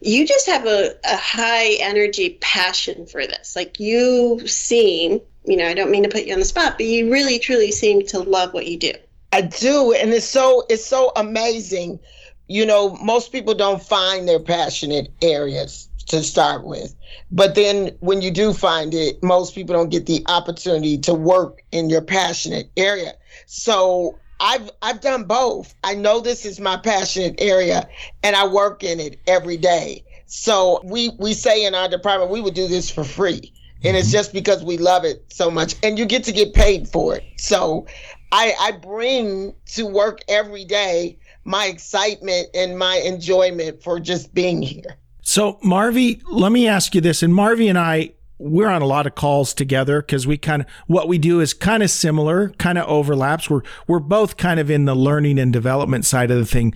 you 0.00 0.26
just 0.26 0.46
have 0.46 0.66
a, 0.66 0.94
a 1.04 1.16
high 1.16 1.74
energy 1.80 2.38
passion 2.40 3.06
for 3.06 3.26
this. 3.26 3.54
Like 3.54 3.78
you 3.78 4.46
seem, 4.46 5.20
you 5.44 5.56
know, 5.56 5.66
I 5.66 5.74
don't 5.74 5.90
mean 5.90 6.04
to 6.04 6.08
put 6.08 6.24
you 6.24 6.32
on 6.32 6.40
the 6.40 6.46
spot, 6.46 6.74
but 6.78 6.86
you 6.86 7.12
really 7.12 7.38
truly 7.38 7.70
seem 7.70 8.06
to 8.06 8.20
love 8.20 8.54
what 8.54 8.66
you 8.66 8.78
do. 8.78 8.92
I 9.32 9.42
do, 9.42 9.92
and 9.92 10.12
it's 10.12 10.26
so 10.26 10.64
it's 10.68 10.84
so 10.84 11.12
amazing. 11.14 12.00
You 12.48 12.66
know, 12.66 12.96
most 12.96 13.30
people 13.30 13.54
don't 13.54 13.80
find 13.80 14.26
their 14.26 14.40
passionate 14.40 15.12
areas 15.22 15.88
to 16.08 16.22
start 16.22 16.64
with. 16.64 16.94
But 17.30 17.54
then 17.54 17.96
when 18.00 18.22
you 18.22 18.30
do 18.30 18.52
find 18.52 18.94
it, 18.94 19.22
most 19.22 19.54
people 19.54 19.74
don't 19.74 19.90
get 19.90 20.06
the 20.06 20.24
opportunity 20.28 20.98
to 20.98 21.14
work 21.14 21.62
in 21.72 21.90
your 21.90 22.02
passionate 22.02 22.70
area. 22.76 23.14
So 23.46 24.18
I've 24.40 24.70
I've 24.82 25.00
done 25.00 25.24
both. 25.24 25.74
I 25.84 25.94
know 25.94 26.20
this 26.20 26.44
is 26.44 26.58
my 26.60 26.76
passionate 26.78 27.36
area 27.38 27.88
and 28.22 28.34
I 28.34 28.46
work 28.46 28.82
in 28.82 28.98
it 28.98 29.20
every 29.26 29.56
day. 29.56 30.04
So 30.26 30.80
we 30.84 31.10
we 31.18 31.34
say 31.34 31.64
in 31.64 31.74
our 31.74 31.88
department 31.88 32.30
we 32.30 32.40
would 32.40 32.54
do 32.54 32.66
this 32.66 32.90
for 32.90 33.04
free. 33.04 33.52
And 33.82 33.96
it's 33.96 34.08
mm-hmm. 34.08 34.12
just 34.12 34.32
because 34.32 34.62
we 34.62 34.76
love 34.76 35.04
it 35.04 35.24
so 35.32 35.50
much 35.50 35.74
and 35.82 35.98
you 35.98 36.04
get 36.04 36.24
to 36.24 36.32
get 36.32 36.54
paid 36.54 36.88
for 36.88 37.16
it. 37.16 37.24
So 37.36 37.86
I 38.32 38.54
I 38.58 38.72
bring 38.72 39.54
to 39.74 39.86
work 39.86 40.20
every 40.28 40.64
day 40.64 41.18
my 41.44 41.66
excitement 41.66 42.48
and 42.54 42.78
my 42.78 42.96
enjoyment 42.96 43.82
for 43.82 44.00
just 44.00 44.32
being 44.34 44.62
here. 44.62 44.96
So 45.30 45.60
Marvy, 45.62 46.20
let 46.28 46.50
me 46.50 46.66
ask 46.66 46.92
you 46.92 47.00
this 47.00 47.22
and 47.22 47.32
Marvy 47.32 47.68
and 47.68 47.78
I 47.78 48.14
we're 48.38 48.66
on 48.66 48.82
a 48.82 48.86
lot 48.86 49.06
of 49.06 49.14
calls 49.14 49.54
together 49.54 50.02
because 50.02 50.26
we 50.26 50.36
kind 50.36 50.62
of 50.62 50.68
what 50.88 51.06
we 51.06 51.18
do 51.18 51.38
is 51.38 51.54
kind 51.54 51.84
of 51.84 51.90
similar, 51.92 52.48
kind 52.58 52.76
of 52.76 52.88
overlaps. 52.88 53.48
We're 53.48 53.62
we're 53.86 54.00
both 54.00 54.36
kind 54.36 54.58
of 54.58 54.72
in 54.72 54.86
the 54.86 54.96
learning 54.96 55.38
and 55.38 55.52
development 55.52 56.04
side 56.04 56.32
of 56.32 56.38
the 56.38 56.44
thing. 56.44 56.74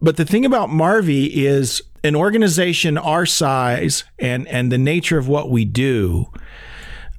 But 0.00 0.16
the 0.16 0.24
thing 0.24 0.44
about 0.44 0.68
Marvy 0.68 1.30
is 1.32 1.82
an 2.04 2.14
organization 2.14 2.96
our 2.96 3.26
size 3.26 4.04
and 4.20 4.46
and 4.46 4.70
the 4.70 4.78
nature 4.78 5.18
of 5.18 5.26
what 5.26 5.50
we 5.50 5.64
do. 5.64 6.32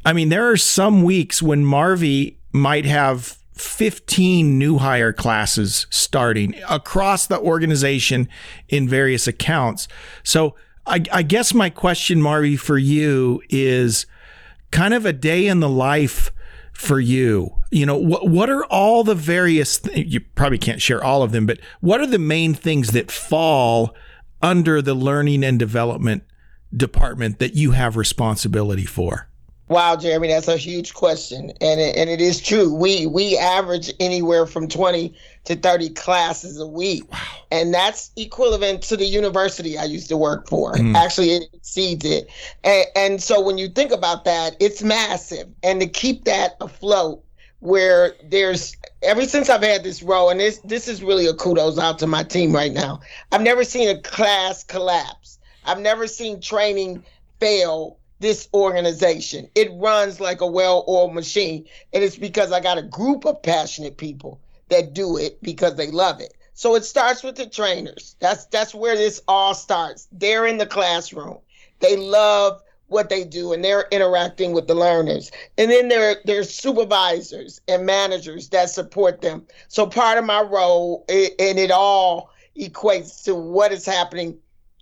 I 0.05 0.13
mean, 0.13 0.29
there 0.29 0.49
are 0.49 0.55
some 0.55 1.03
weeks 1.03 1.41
when 1.41 1.65
Marvy 1.65 2.37
might 2.53 2.85
have 2.85 3.37
15 3.53 4.57
new 4.57 4.77
hire 4.77 5.13
classes 5.13 5.87
starting 5.89 6.55
across 6.69 7.27
the 7.27 7.39
organization 7.39 8.27
in 8.69 8.87
various 8.87 9.27
accounts. 9.27 9.87
So 10.23 10.55
I, 10.85 11.03
I 11.11 11.21
guess 11.23 11.53
my 11.53 11.69
question, 11.69 12.19
Marvy, 12.21 12.57
for 12.57 12.77
you 12.77 13.41
is 13.49 14.05
kind 14.71 14.93
of 14.93 15.05
a 15.05 15.13
day 15.13 15.47
in 15.47 15.59
the 15.59 15.69
life 15.69 16.31
for 16.73 16.99
you? 16.99 17.55
You 17.69 17.85
know, 17.85 17.97
what 17.97 18.27
what 18.27 18.49
are 18.49 18.65
all 18.65 19.03
the 19.03 19.15
various 19.15 19.79
th- 19.79 20.07
you 20.11 20.19
probably 20.19 20.57
can't 20.57 20.81
share 20.81 21.03
all 21.03 21.23
of 21.23 21.31
them, 21.31 21.45
but 21.45 21.59
what 21.79 22.01
are 22.01 22.07
the 22.07 22.19
main 22.19 22.53
things 22.53 22.91
that 22.91 23.11
fall 23.11 23.95
under 24.41 24.81
the 24.81 24.95
learning 24.95 25.43
and 25.43 25.59
development 25.59 26.23
department 26.75 27.39
that 27.39 27.53
you 27.53 27.71
have 27.71 27.95
responsibility 27.95 28.85
for? 28.85 29.29
Wow, 29.71 29.95
Jeremy, 29.95 30.27
that's 30.27 30.49
a 30.49 30.57
huge 30.57 30.93
question, 30.93 31.53
and 31.61 31.79
it, 31.79 31.95
and 31.95 32.09
it 32.09 32.19
is 32.19 32.41
true. 32.41 32.75
We 32.75 33.07
we 33.07 33.37
average 33.37 33.89
anywhere 34.01 34.45
from 34.45 34.67
twenty 34.67 35.15
to 35.45 35.55
thirty 35.55 35.87
classes 35.87 36.59
a 36.59 36.67
week, 36.67 37.09
wow. 37.09 37.19
and 37.51 37.73
that's 37.73 38.11
equivalent 38.17 38.81
to 38.83 38.97
the 38.97 39.05
university 39.05 39.77
I 39.77 39.85
used 39.85 40.09
to 40.09 40.17
work 40.17 40.49
for. 40.49 40.73
Mm. 40.73 40.93
Actually, 40.97 41.29
it 41.29 41.43
exceeds 41.53 42.03
it, 42.03 42.29
and, 42.65 42.85
and 42.97 43.23
so 43.23 43.39
when 43.39 43.57
you 43.57 43.69
think 43.69 43.93
about 43.93 44.25
that, 44.25 44.57
it's 44.59 44.83
massive, 44.83 45.47
and 45.63 45.79
to 45.79 45.87
keep 45.87 46.25
that 46.25 46.57
afloat, 46.59 47.23
where 47.61 48.13
there's 48.25 48.75
ever 49.01 49.23
since 49.23 49.49
I've 49.49 49.63
had 49.63 49.83
this 49.85 50.03
role, 50.03 50.29
and 50.29 50.41
this 50.41 50.57
this 50.65 50.89
is 50.89 51.01
really 51.01 51.27
a 51.27 51.33
kudos 51.33 51.79
out 51.79 51.97
to 51.99 52.07
my 52.07 52.23
team 52.23 52.51
right 52.51 52.73
now. 52.73 52.99
I've 53.31 53.41
never 53.41 53.63
seen 53.63 53.87
a 53.87 54.01
class 54.01 54.65
collapse. 54.65 55.39
I've 55.63 55.79
never 55.79 56.07
seen 56.07 56.41
training 56.41 57.05
fail 57.39 57.97
this 58.21 58.47
organization. 58.53 59.49
It 59.55 59.69
runs 59.73 60.19
like 60.19 60.41
a 60.41 60.47
well-oiled 60.47 61.13
machine, 61.13 61.65
and 61.91 62.03
it's 62.03 62.15
because 62.15 62.51
I 62.51 62.61
got 62.61 62.77
a 62.77 62.83
group 62.83 63.25
of 63.25 63.41
passionate 63.41 63.97
people 63.97 64.39
that 64.69 64.93
do 64.93 65.17
it 65.17 65.41
because 65.41 65.75
they 65.75 65.91
love 65.91 66.21
it. 66.21 66.33
So 66.53 66.75
it 66.75 66.85
starts 66.85 67.23
with 67.23 67.35
the 67.35 67.47
trainers. 67.47 68.15
That's 68.19 68.45
that's 68.45 68.73
where 68.73 68.95
this 68.95 69.21
all 69.27 69.55
starts. 69.55 70.07
They're 70.11 70.45
in 70.45 70.57
the 70.57 70.65
classroom. 70.65 71.39
They 71.79 71.97
love 71.97 72.61
what 72.87 73.09
they 73.09 73.23
do 73.23 73.53
and 73.53 73.63
they're 73.63 73.87
interacting 73.89 74.51
with 74.51 74.67
the 74.67 74.75
learners. 74.75 75.31
And 75.57 75.71
then 75.71 75.87
there 75.87 76.17
there's 76.25 76.53
supervisors 76.53 77.61
and 77.67 77.85
managers 77.85 78.49
that 78.49 78.69
support 78.69 79.21
them. 79.21 79.47
So 79.69 79.87
part 79.87 80.17
of 80.17 80.25
my 80.25 80.41
role 80.41 81.05
and 81.09 81.57
it 81.57 81.71
all 81.71 82.29
equates 82.55 83.23
to 83.23 83.33
what 83.33 83.71
is 83.71 83.85
happening 83.85 84.37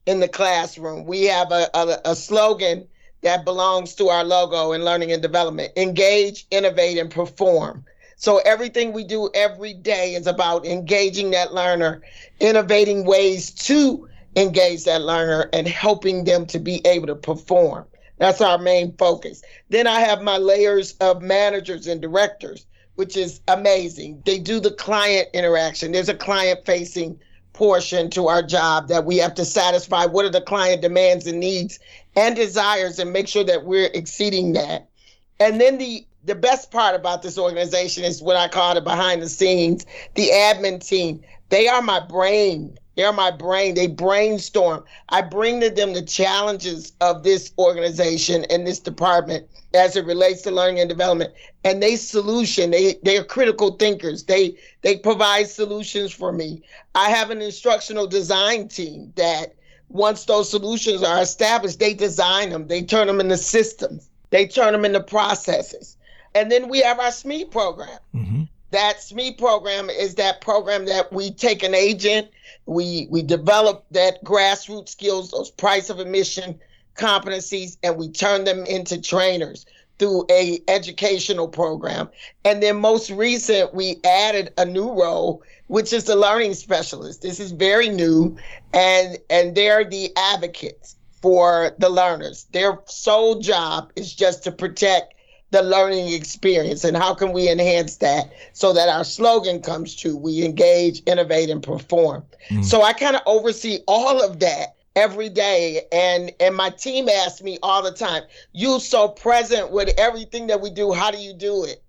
in 0.05 0.19
the 0.19 0.27
classroom. 0.27 1.05
We 1.05 1.25
have 1.25 1.51
a, 1.51 1.69
a, 1.74 2.01
a 2.03 2.15
slogan 2.15 2.88
that 3.21 3.45
belongs 3.45 3.95
to 3.95 4.09
our 4.09 4.23
logo 4.23 4.71
in 4.71 4.83
learning 4.83 5.11
and 5.11 5.21
development 5.21 5.71
engage, 5.75 6.47
innovate, 6.51 6.97
and 6.97 7.11
perform. 7.11 7.83
So 8.15 8.39
everything 8.39 8.91
we 8.91 9.03
do 9.03 9.29
every 9.33 9.73
day 9.73 10.13
is 10.13 10.27
about 10.27 10.65
engaging 10.65 11.31
that 11.31 11.53
learner, 11.53 12.01
innovating 12.39 13.05
ways 13.05 13.51
to 13.51 14.09
engage 14.35 14.83
that 14.83 15.01
learner, 15.01 15.49
and 15.53 15.67
helping 15.67 16.25
them 16.25 16.45
to 16.47 16.59
be 16.59 16.85
able 16.85 17.07
to 17.07 17.15
perform. 17.15 17.85
That's 18.17 18.41
our 18.41 18.57
main 18.57 18.95
focus. 18.97 19.41
Then 19.69 19.88
I 19.88 20.01
have 20.01 20.21
my 20.21 20.38
layers 20.38 20.93
of 20.99 21.21
managers 21.21 21.88
and 21.88 22.01
directors, 22.01 22.65
which 22.95 23.15
is 23.15 23.39
amazing. 23.47 24.21
They 24.25 24.39
do 24.39 24.59
the 24.59 24.71
client 24.71 25.29
interaction. 25.33 25.93
There's 25.93 26.09
a 26.09 26.13
client 26.13 26.65
facing 26.65 27.17
portion 27.53 28.09
to 28.09 28.27
our 28.27 28.43
job 28.43 28.88
that 28.89 29.05
we 29.05 29.17
have 29.17 29.33
to 29.35 29.45
satisfy 29.45 30.05
what 30.05 30.25
are 30.25 30.31
the 30.31 30.41
client 30.41 30.81
demands 30.81 31.25
and 31.27 31.39
needs 31.39 31.79
and 32.19 32.35
desires 32.35 32.99
and 32.99 33.13
make 33.13 33.27
sure 33.29 33.45
that 33.45 33.63
we're 33.63 33.89
exceeding 33.93 34.53
that. 34.53 34.89
And 35.39 35.59
then 35.59 35.77
the 35.77 36.05
the 36.25 36.35
best 36.35 36.69
part 36.69 36.95
about 36.95 37.21
this 37.21 37.38
organization 37.38 38.03
is 38.03 38.21
what 38.21 38.35
I 38.35 38.49
call 38.49 38.75
the 38.75 38.81
behind 38.81 39.21
the 39.21 39.29
scenes, 39.29 39.85
the 40.15 40.29
admin 40.29 40.85
team. 40.85 41.21
They 41.47 41.69
are 41.69 41.81
my 41.81 42.01
brain. 42.01 42.77
They're 42.97 43.13
my 43.13 43.31
brain. 43.31 43.75
They 43.75 43.88
brainstorm. 43.88 44.83
I 45.07 45.21
bring 45.21 45.61
to 45.61 45.69
them 45.69 45.93
the 45.93 46.01
challenges 46.01 46.91
of 46.99 47.23
this 47.23 47.53
organization 47.57 48.43
and 48.49 48.67
this 48.67 48.79
department 48.79 49.47
as 49.73 49.95
it 49.95 50.05
relates 50.05 50.41
to 50.41 50.51
learning 50.51 50.81
and 50.81 50.89
development. 50.89 51.33
And 51.63 51.81
they 51.81 51.95
solution. 51.95 52.71
They 52.71 52.95
they 53.01 53.15
are 53.17 53.23
critical 53.23 53.77
thinkers. 53.77 54.25
They 54.25 54.57
they 54.81 54.97
provide 54.97 55.47
solutions 55.47 56.11
for 56.11 56.33
me. 56.33 56.63
I 56.95 57.11
have 57.11 57.29
an 57.29 57.41
instructional 57.41 58.07
design 58.07 58.67
team 58.67 59.13
that 59.15 59.55
once 59.89 60.25
those 60.25 60.50
solutions 60.50 61.03
are 61.03 61.22
established, 61.22 61.79
they 61.79 61.93
design 61.93 62.51
them, 62.51 62.67
they 62.67 62.81
turn 62.81 63.08
them 63.08 63.19
into 63.19 63.38
systems, 63.38 64.10
they 64.29 64.48
turn 64.48 64.72
them 64.72 64.86
into 64.86 65.01
processes. 65.01 65.97
And 66.36 66.52
then 66.52 66.69
we 66.69 66.80
have 66.82 66.99
our 66.99 67.08
SME 67.08 67.52
program. 67.52 67.97
Mm-hmm. 68.15 68.43
That 68.71 68.97
SME 68.97 69.39
program 69.39 69.89
is 69.89 70.15
that 70.15 70.41
program 70.41 70.86
that 70.86 71.12
we 71.12 71.32
take 71.32 71.63
an 71.63 71.73
agent, 71.73 72.30
we 72.67 73.08
we 73.10 73.23
develop 73.23 73.84
that 73.91 74.23
grassroots 74.23 74.89
skills, 74.89 75.32
those 75.32 75.49
price 75.49 75.89
of 75.89 75.99
admission 75.99 76.60
competencies, 76.95 77.78
and 77.82 77.97
we 77.97 78.10
turn 78.10 78.43
them 78.43 78.65
into 78.65 79.02
trainers 79.02 79.65
through 79.99 80.25
a 80.31 80.59
educational 80.67 81.47
program. 81.47 82.09
And 82.45 82.63
then 82.63 82.79
most 82.79 83.12
recent, 83.12 83.73
we 83.73 83.97
added 84.03 84.53
a 84.57 84.65
new 84.65 84.89
role, 84.89 85.43
which 85.67 85.93
is 85.93 86.05
the 86.05 86.15
learning 86.15 86.55
specialist. 86.55 87.21
This 87.21 87.39
is 87.39 87.51
very 87.51 87.89
new, 87.89 88.38
and 88.73 89.17
and 89.29 89.55
they're 89.55 89.83
the 89.83 90.12
advocates 90.15 90.95
for 91.21 91.75
the 91.77 91.89
learners. 91.89 92.47
Their 92.53 92.79
sole 92.85 93.39
job 93.39 93.91
is 93.95 94.13
just 94.13 94.43
to 94.45 94.51
protect 94.51 95.13
the 95.51 95.62
learning 95.63 96.13
experience 96.13 96.83
and 96.83 96.95
how 96.95 97.13
can 97.13 97.31
we 97.31 97.49
enhance 97.49 97.97
that 97.97 98.31
so 98.53 98.71
that 98.73 98.88
our 98.88 99.03
slogan 99.03 99.62
comes 99.62 99.95
true 99.95 100.15
we 100.15 100.45
engage 100.45 101.01
innovate 101.07 101.49
and 101.49 101.63
perform 101.63 102.23
mm. 102.49 102.63
so 102.63 102.83
i 102.83 102.93
kind 102.93 103.15
of 103.15 103.21
oversee 103.25 103.79
all 103.88 104.23
of 104.23 104.39
that 104.39 104.75
every 104.99 105.29
day 105.29 105.81
and 105.91 106.31
and 106.39 106.55
my 106.55 106.69
team 106.69 107.07
asks 107.07 107.41
me 107.41 107.57
all 107.63 107.81
the 107.81 107.91
time 107.91 108.23
you 108.51 108.79
so 108.79 109.07
present 109.07 109.71
with 109.71 109.89
everything 109.97 110.47
that 110.47 110.59
we 110.59 110.69
do 110.69 110.91
how 110.91 111.09
do 111.09 111.17
you 111.17 111.33
do 111.33 111.63
it 111.63 111.81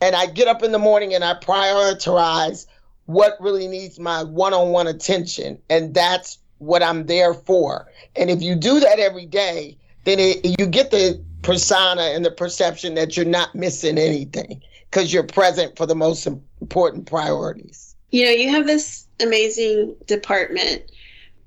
and 0.00 0.14
i 0.14 0.26
get 0.26 0.48
up 0.48 0.62
in 0.62 0.70
the 0.72 0.78
morning 0.78 1.14
and 1.14 1.24
i 1.24 1.32
prioritize 1.34 2.66
what 3.06 3.36
really 3.40 3.66
needs 3.66 3.98
my 3.98 4.22
one-on-one 4.22 4.86
attention 4.86 5.58
and 5.70 5.94
that's 5.94 6.38
what 6.58 6.82
i'm 6.82 7.06
there 7.06 7.32
for 7.32 7.90
and 8.16 8.28
if 8.28 8.42
you 8.42 8.54
do 8.54 8.78
that 8.80 8.98
every 8.98 9.24
day 9.24 9.76
then 10.04 10.18
it, 10.18 10.58
you 10.58 10.66
get 10.66 10.90
the 10.90 11.22
persona 11.42 12.02
and 12.02 12.24
the 12.24 12.30
perception 12.30 12.94
that 12.94 13.16
you're 13.16 13.26
not 13.26 13.54
missing 13.54 13.96
anything 13.96 14.62
because 14.90 15.12
you're 15.12 15.22
present 15.22 15.76
for 15.76 15.86
the 15.86 15.94
most 15.94 16.26
important 16.60 17.06
priorities. 17.06 17.94
You 18.10 18.24
know, 18.24 18.30
you 18.30 18.50
have 18.50 18.66
this 18.66 19.06
amazing 19.20 19.96
department. 20.06 20.90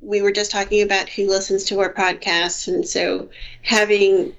We 0.01 0.21
were 0.21 0.31
just 0.31 0.51
talking 0.51 0.81
about 0.81 1.09
who 1.09 1.27
listens 1.29 1.63
to 1.65 1.79
our 1.79 1.93
podcast, 1.93 2.67
and 2.67 2.87
so 2.87 3.29
having 3.61 4.33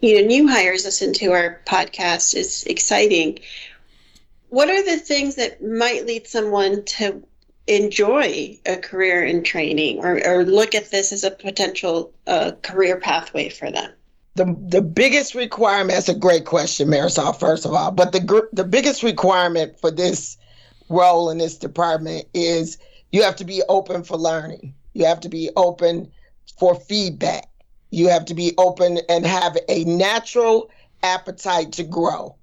you 0.00 0.20
know 0.20 0.26
new 0.26 0.48
hires 0.48 0.84
listen 0.84 1.12
to 1.14 1.32
our 1.32 1.60
podcast 1.66 2.34
is 2.34 2.64
exciting. 2.64 3.38
What 4.48 4.70
are 4.70 4.84
the 4.84 4.98
things 4.98 5.34
that 5.36 5.62
might 5.62 6.06
lead 6.06 6.26
someone 6.26 6.84
to 6.84 7.22
enjoy 7.66 8.58
a 8.64 8.76
career 8.76 9.24
in 9.24 9.42
training 9.42 9.98
or, 9.98 10.24
or 10.24 10.44
look 10.44 10.74
at 10.74 10.90
this 10.90 11.12
as 11.12 11.24
a 11.24 11.32
potential 11.32 12.12
uh, 12.26 12.52
career 12.62 12.98
pathway 12.98 13.48
for 13.48 13.70
them? 13.70 13.90
the 14.36 14.56
the 14.68 14.82
biggest 14.82 15.34
requirement 15.34 15.92
that's 15.92 16.08
a 16.08 16.14
great 16.14 16.44
question 16.44 16.88
marisol 16.88 17.38
first 17.38 17.64
of 17.64 17.72
all 17.72 17.90
but 17.90 18.12
the 18.12 18.48
the 18.52 18.64
biggest 18.64 19.02
requirement 19.02 19.78
for 19.80 19.90
this 19.90 20.36
role 20.88 21.30
in 21.30 21.38
this 21.38 21.56
department 21.56 22.26
is 22.34 22.78
you 23.12 23.22
have 23.22 23.36
to 23.36 23.44
be 23.44 23.62
open 23.68 24.04
for 24.04 24.16
learning 24.16 24.74
you 24.96 25.04
have 25.04 25.20
to 25.20 25.28
be 25.28 25.50
open 25.56 26.10
for 26.58 26.74
feedback 26.74 27.48
you 27.90 28.08
have 28.08 28.24
to 28.24 28.34
be 28.34 28.52
open 28.58 28.98
and 29.08 29.26
have 29.26 29.56
a 29.68 29.84
natural 29.84 30.70
appetite 31.02 31.72
to 31.72 31.84
grow 31.84 32.34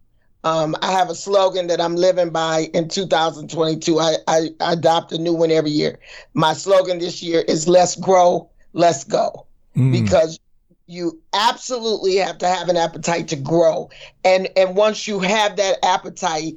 um, 0.45 0.75
I 0.81 0.91
have 0.91 1.09
a 1.09 1.15
slogan 1.15 1.67
that 1.67 1.79
I'm 1.79 1.95
living 1.95 2.29
by 2.29 2.69
in 2.73 2.89
2022. 2.89 3.97
I, 3.97 4.15
I, 4.27 4.49
I 4.59 4.73
adopt 4.73 5.13
a 5.13 5.17
new 5.17 5.33
one 5.33 5.51
every 5.51 5.71
year. 5.71 5.99
My 6.33 6.51
slogan 6.51 6.99
this 6.99 7.23
year 7.23 7.39
is 7.47 7.65
let's 7.65 7.95
grow, 7.95 8.49
let's 8.73 9.05
go. 9.05 9.45
Mm. 9.77 9.93
Because 9.93 10.39
you 10.85 11.19
absolutely 11.33 12.17
have 12.17 12.37
to 12.39 12.47
have 12.47 12.67
an 12.69 12.77
appetite 12.77 13.29
to 13.29 13.35
grow 13.35 13.89
and 14.25 14.49
and 14.57 14.75
once 14.75 15.07
you 15.07 15.19
have 15.19 15.55
that 15.55 15.77
appetite 15.83 16.55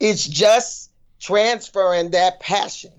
it's 0.00 0.26
just 0.26 0.90
transferring 1.20 2.10
that 2.10 2.40
passion 2.40 2.90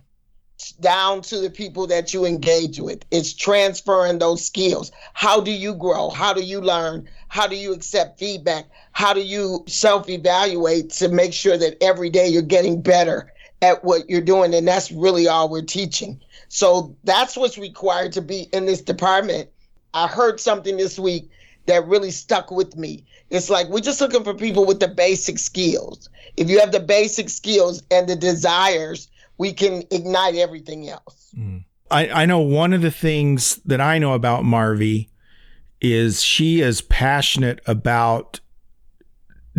down 0.81 1.21
to 1.23 1.39
the 1.39 1.49
people 1.49 1.87
that 1.87 2.13
you 2.13 2.25
engage 2.25 2.79
with. 2.79 3.03
It's 3.11 3.33
transferring 3.33 4.19
those 4.19 4.45
skills. 4.45 4.91
How 5.13 5.41
do 5.41 5.51
you 5.51 5.73
grow? 5.75 6.09
How 6.09 6.33
do 6.33 6.41
you 6.41 6.61
learn? 6.61 7.07
How 7.27 7.47
do 7.47 7.55
you 7.55 7.73
accept 7.73 8.19
feedback? 8.19 8.65
How 8.91 9.13
do 9.13 9.21
you 9.21 9.63
self-evaluate 9.67 10.89
to 10.91 11.09
make 11.09 11.33
sure 11.33 11.57
that 11.57 11.81
every 11.81 12.09
day 12.09 12.27
you're 12.27 12.41
getting 12.41 12.81
better 12.81 13.31
at 13.61 13.83
what 13.83 14.09
you're 14.09 14.21
doing? 14.21 14.53
And 14.53 14.67
that's 14.67 14.91
really 14.91 15.27
all 15.27 15.49
we're 15.49 15.61
teaching. 15.61 16.19
So 16.47 16.95
that's 17.03 17.37
what's 17.37 17.57
required 17.57 18.13
to 18.13 18.21
be 18.21 18.47
in 18.53 18.65
this 18.65 18.81
department. 18.81 19.49
I 19.93 20.07
heard 20.07 20.39
something 20.39 20.77
this 20.77 20.97
week 20.97 21.29
that 21.65 21.87
really 21.87 22.11
stuck 22.11 22.51
with 22.51 22.75
me. 22.75 23.05
It's 23.29 23.49
like 23.49 23.67
we're 23.67 23.81
just 23.81 24.01
looking 24.01 24.23
for 24.23 24.33
people 24.33 24.65
with 24.65 24.79
the 24.79 24.87
basic 24.87 25.37
skills. 25.37 26.09
If 26.35 26.49
you 26.49 26.59
have 26.59 26.71
the 26.71 26.79
basic 26.79 27.29
skills 27.29 27.83
and 27.91 28.07
the 28.07 28.15
desires, 28.15 29.08
we 29.39 29.53
can 29.53 29.83
ignite 29.89 30.35
everything 30.35 30.87
else. 30.87 31.33
Mm. 31.35 31.63
I, 31.89 32.09
I 32.09 32.25
know 32.27 32.39
one 32.39 32.73
of 32.73 32.83
the 32.83 32.91
things 32.91 33.55
that 33.65 33.81
I 33.81 33.97
know 33.97 34.13
about 34.13 34.43
Marvy 34.43 35.09
is 35.81 36.21
she 36.21 36.61
is 36.61 36.81
passionate 36.81 37.61
about 37.65 38.41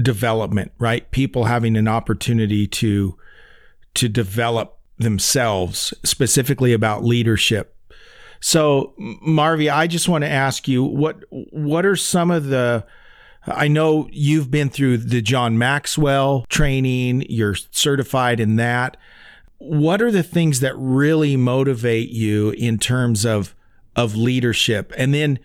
development, 0.00 0.70
right? 0.78 1.10
People 1.10 1.44
having 1.44 1.76
an 1.76 1.88
opportunity 1.88 2.68
to 2.68 3.16
to 3.94 4.08
develop 4.08 4.78
themselves, 4.98 5.92
specifically 6.04 6.72
about 6.72 7.02
leadership. 7.02 7.74
So, 8.38 8.94
Marvy, 9.26 9.72
I 9.72 9.88
just 9.88 10.08
want 10.08 10.22
to 10.22 10.30
ask 10.30 10.68
you 10.68 10.84
what 10.84 11.24
what 11.30 11.84
are 11.84 11.96
some 11.96 12.30
of 12.30 12.46
the 12.46 12.86
I 13.46 13.66
know 13.68 14.08
you've 14.12 14.50
been 14.50 14.68
through 14.68 14.98
the 14.98 15.22
John 15.22 15.56
Maxwell 15.56 16.44
training, 16.48 17.24
you're 17.28 17.56
certified 17.70 18.38
in 18.38 18.56
that. 18.56 18.98
What 19.60 20.02
are 20.02 20.10
the 20.10 20.22
things 20.22 20.60
that 20.60 20.74
really 20.76 21.36
motivate 21.36 22.10
you 22.10 22.50
in 22.50 22.78
terms 22.78 23.24
of 23.24 23.54
of 23.94 24.16
leadership? 24.16 24.92
And 24.96 25.12
then 25.12 25.38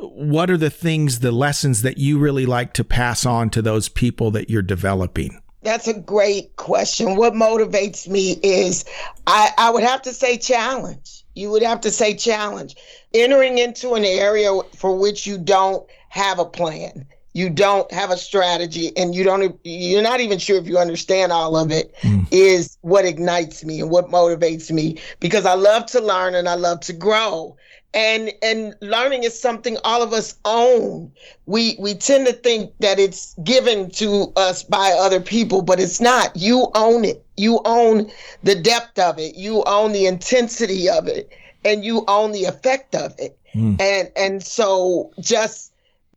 what 0.00 0.50
are 0.50 0.56
the 0.56 0.70
things, 0.70 1.20
the 1.20 1.32
lessons 1.32 1.82
that 1.82 1.98
you 1.98 2.18
really 2.18 2.46
like 2.46 2.72
to 2.74 2.84
pass 2.84 3.26
on 3.26 3.50
to 3.50 3.62
those 3.62 3.88
people 3.88 4.30
that 4.30 4.48
you're 4.48 4.62
developing? 4.62 5.42
That's 5.62 5.88
a 5.88 5.98
great 5.98 6.56
question. 6.56 7.16
What 7.16 7.34
motivates 7.34 8.08
me 8.08 8.38
is 8.42 8.84
I, 9.26 9.50
I 9.58 9.70
would 9.70 9.82
have 9.82 10.00
to 10.02 10.12
say 10.12 10.38
challenge. 10.38 11.24
You 11.34 11.50
would 11.50 11.62
have 11.62 11.82
to 11.82 11.90
say 11.90 12.14
challenge. 12.14 12.76
Entering 13.12 13.58
into 13.58 13.92
an 13.92 14.04
area 14.04 14.58
for 14.74 14.96
which 14.96 15.26
you 15.26 15.36
don't 15.36 15.86
have 16.08 16.38
a 16.38 16.46
plan 16.46 17.06
you 17.32 17.48
don't 17.48 17.90
have 17.92 18.10
a 18.10 18.16
strategy 18.16 18.92
and 18.96 19.14
you 19.14 19.22
don't 19.22 19.58
you're 19.64 20.02
not 20.02 20.20
even 20.20 20.38
sure 20.38 20.58
if 20.58 20.66
you 20.66 20.78
understand 20.78 21.32
all 21.32 21.56
of 21.56 21.70
it, 21.70 21.94
mm. 22.00 22.26
is 22.30 22.76
what 22.80 23.04
ignites 23.04 23.64
me 23.64 23.80
and 23.80 23.90
what 23.90 24.08
motivates 24.08 24.70
me 24.70 24.98
because 25.20 25.46
I 25.46 25.54
love 25.54 25.86
to 25.86 26.00
learn 26.00 26.34
and 26.34 26.48
I 26.48 26.54
love 26.54 26.80
to 26.80 26.92
grow. 26.92 27.56
And 27.92 28.32
and 28.40 28.74
learning 28.80 29.24
is 29.24 29.40
something 29.40 29.76
all 29.82 30.02
of 30.02 30.12
us 30.12 30.36
own. 30.44 31.10
We 31.46 31.76
we 31.80 31.94
tend 31.94 32.26
to 32.26 32.32
think 32.32 32.72
that 32.78 33.00
it's 33.00 33.34
given 33.42 33.90
to 33.92 34.32
us 34.36 34.62
by 34.62 34.92
other 34.92 35.20
people, 35.20 35.62
but 35.62 35.80
it's 35.80 36.00
not. 36.00 36.36
You 36.36 36.70
own 36.76 37.04
it. 37.04 37.24
You 37.36 37.60
own 37.64 38.10
the 38.44 38.54
depth 38.54 38.98
of 38.98 39.18
it. 39.18 39.34
You 39.34 39.64
own 39.64 39.92
the 39.92 40.06
intensity 40.06 40.88
of 40.88 41.08
it 41.08 41.32
and 41.64 41.84
you 41.84 42.04
own 42.08 42.32
the 42.32 42.44
effect 42.44 42.94
of 42.94 43.14
it. 43.18 43.36
Mm. 43.54 43.80
And 43.80 44.10
and 44.16 44.42
so 44.42 45.10
just 45.20 45.69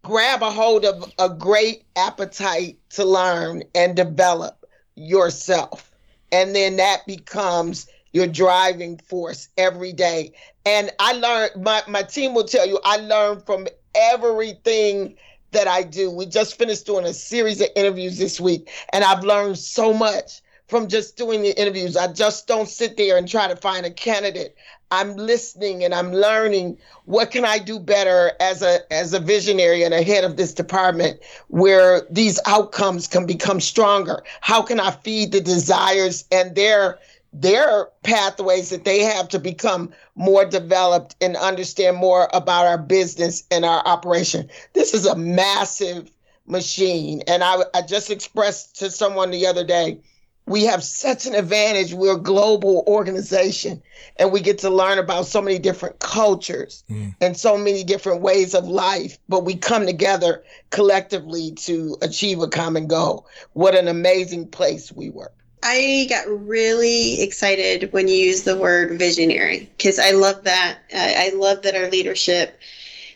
grab 0.04 0.44
a 0.44 0.52
hold 0.52 0.86
of 0.86 1.12
a 1.18 1.30
great 1.30 1.84
appetite 1.96 2.78
to 2.90 3.06
learn 3.06 3.64
and 3.74 3.96
develop 3.96 4.66
yourself. 4.96 5.90
And 6.32 6.56
then 6.56 6.76
that 6.76 7.06
becomes 7.08 7.88
your 8.12 8.28
driving 8.28 8.98
force 8.98 9.50
every 9.58 9.94
day. 9.94 10.34
And 10.66 10.92
I 11.00 11.14
learned, 11.14 11.64
my, 11.64 11.82
my 11.88 12.04
team 12.04 12.34
will 12.34 12.44
tell 12.44 12.68
you, 12.68 12.80
I 12.84 12.98
learn 12.98 13.40
from 13.42 13.68
everything 13.96 15.16
that 15.52 15.68
I 15.68 15.84
do. 15.84 16.12
We 16.12 16.26
just 16.26 16.58
finished 16.58 16.86
doing 16.86 17.06
a 17.06 17.14
series 17.14 17.62
of 17.62 17.70
interviews 17.76 18.18
this 18.18 18.40
week, 18.40 18.70
and 18.92 19.04
I've 19.04 19.24
learned 19.24 19.58
so 19.58 19.94
much 19.94 20.42
from 20.68 20.88
just 20.88 21.18
doing 21.18 21.42
the 21.42 21.60
interviews. 21.60 21.96
I 21.96 22.12
just 22.12 22.48
don't 22.48 22.68
sit 22.68 22.98
there 22.98 23.18
and 23.18 23.28
try 23.28 23.48
to 23.48 23.56
find 23.56 23.86
a 23.86 23.92
candidate. 23.92 24.56
I'm 24.94 25.16
listening 25.16 25.84
and 25.84 25.92
I'm 25.92 26.14
learning 26.14 26.78
what 27.06 27.32
can 27.32 27.46
I 27.46 27.58
do 27.58 27.80
better 27.80 28.34
as 28.40 28.62
a 28.62 28.80
as 28.94 29.12
a 29.12 29.20
visionary 29.20 29.82
and 29.84 29.92
a 29.92 30.04
head 30.04 30.24
of 30.24 30.38
this 30.38 30.54
department 30.54 31.20
where 31.48 32.04
these 32.12 32.40
outcomes 32.46 33.08
can 33.08 33.26
become 33.26 33.60
stronger. 33.60 34.22
How 34.42 34.62
can 34.62 34.80
I 34.80 34.92
feed 34.92 35.32
the 35.32 35.42
desires 35.42 36.26
and 36.32 36.56
their 36.56 37.00
their 37.34 37.90
pathways 38.04 38.70
that 38.70 38.86
they 38.86 39.00
have 39.00 39.28
to 39.30 39.40
become 39.40 39.92
more 40.14 40.46
developed 40.46 41.16
and 41.20 41.36
understand 41.36 41.98
more 41.98 42.30
about 42.32 42.68
our 42.68 42.78
business 42.78 43.44
and 43.50 43.66
our 43.66 43.84
operation. 43.88 44.48
This 44.74 44.94
is 44.94 45.08
a 45.08 45.16
massive 45.16 46.12
machine. 46.46 47.24
And 47.26 47.44
I, 47.44 47.64
I 47.74 47.82
just 47.82 48.12
expressed 48.12 48.78
to 48.80 48.92
someone 48.92 49.32
the 49.32 49.48
other 49.48 49.66
day 49.66 49.98
we 50.46 50.66
have 50.66 50.84
such 50.84 51.26
an 51.26 51.36
advantage. 51.36 51.94
We're 51.94 52.16
a 52.16 52.22
global 52.22 52.84
organization 52.88 53.82
and 54.18 54.32
we 54.32 54.42
get 54.42 54.60
to 54.60 54.70
learn 54.70 55.00
about 55.00 55.26
so 55.26 55.42
many 55.42 55.58
different 55.58 56.00
cultures 56.00 56.84
mm. 56.90 57.16
and 57.22 57.38
so 57.38 57.58
many 57.58 57.84
different 57.84 58.22
ways 58.22 58.54
of 58.54 58.68
life, 58.68 59.18
but 59.30 59.46
we 59.46 59.56
come 59.56 59.86
together 59.86 60.44
collectively 60.70 61.52
to 61.52 61.98
achieve 62.02 62.42
a 62.42 62.48
common 62.48 62.88
goal. 62.88 63.28
What 63.54 63.76
an 63.76 63.88
amazing 63.88 64.48
place 64.50 64.92
we 64.92 65.10
work. 65.10 65.34
I 65.66 66.08
got 66.10 66.28
really 66.28 67.22
excited 67.22 67.94
when 67.94 68.10
you 68.10 68.16
used 68.16 68.44
the 68.44 68.58
word 68.58 69.00
visionary 69.00 69.70
because 69.78 69.98
I 69.98 70.12
love 70.12 70.44
that. 70.44 70.80
I 70.94 71.32
love 71.36 71.62
that 71.62 71.74
our 71.74 71.90
leadership. 71.90 72.60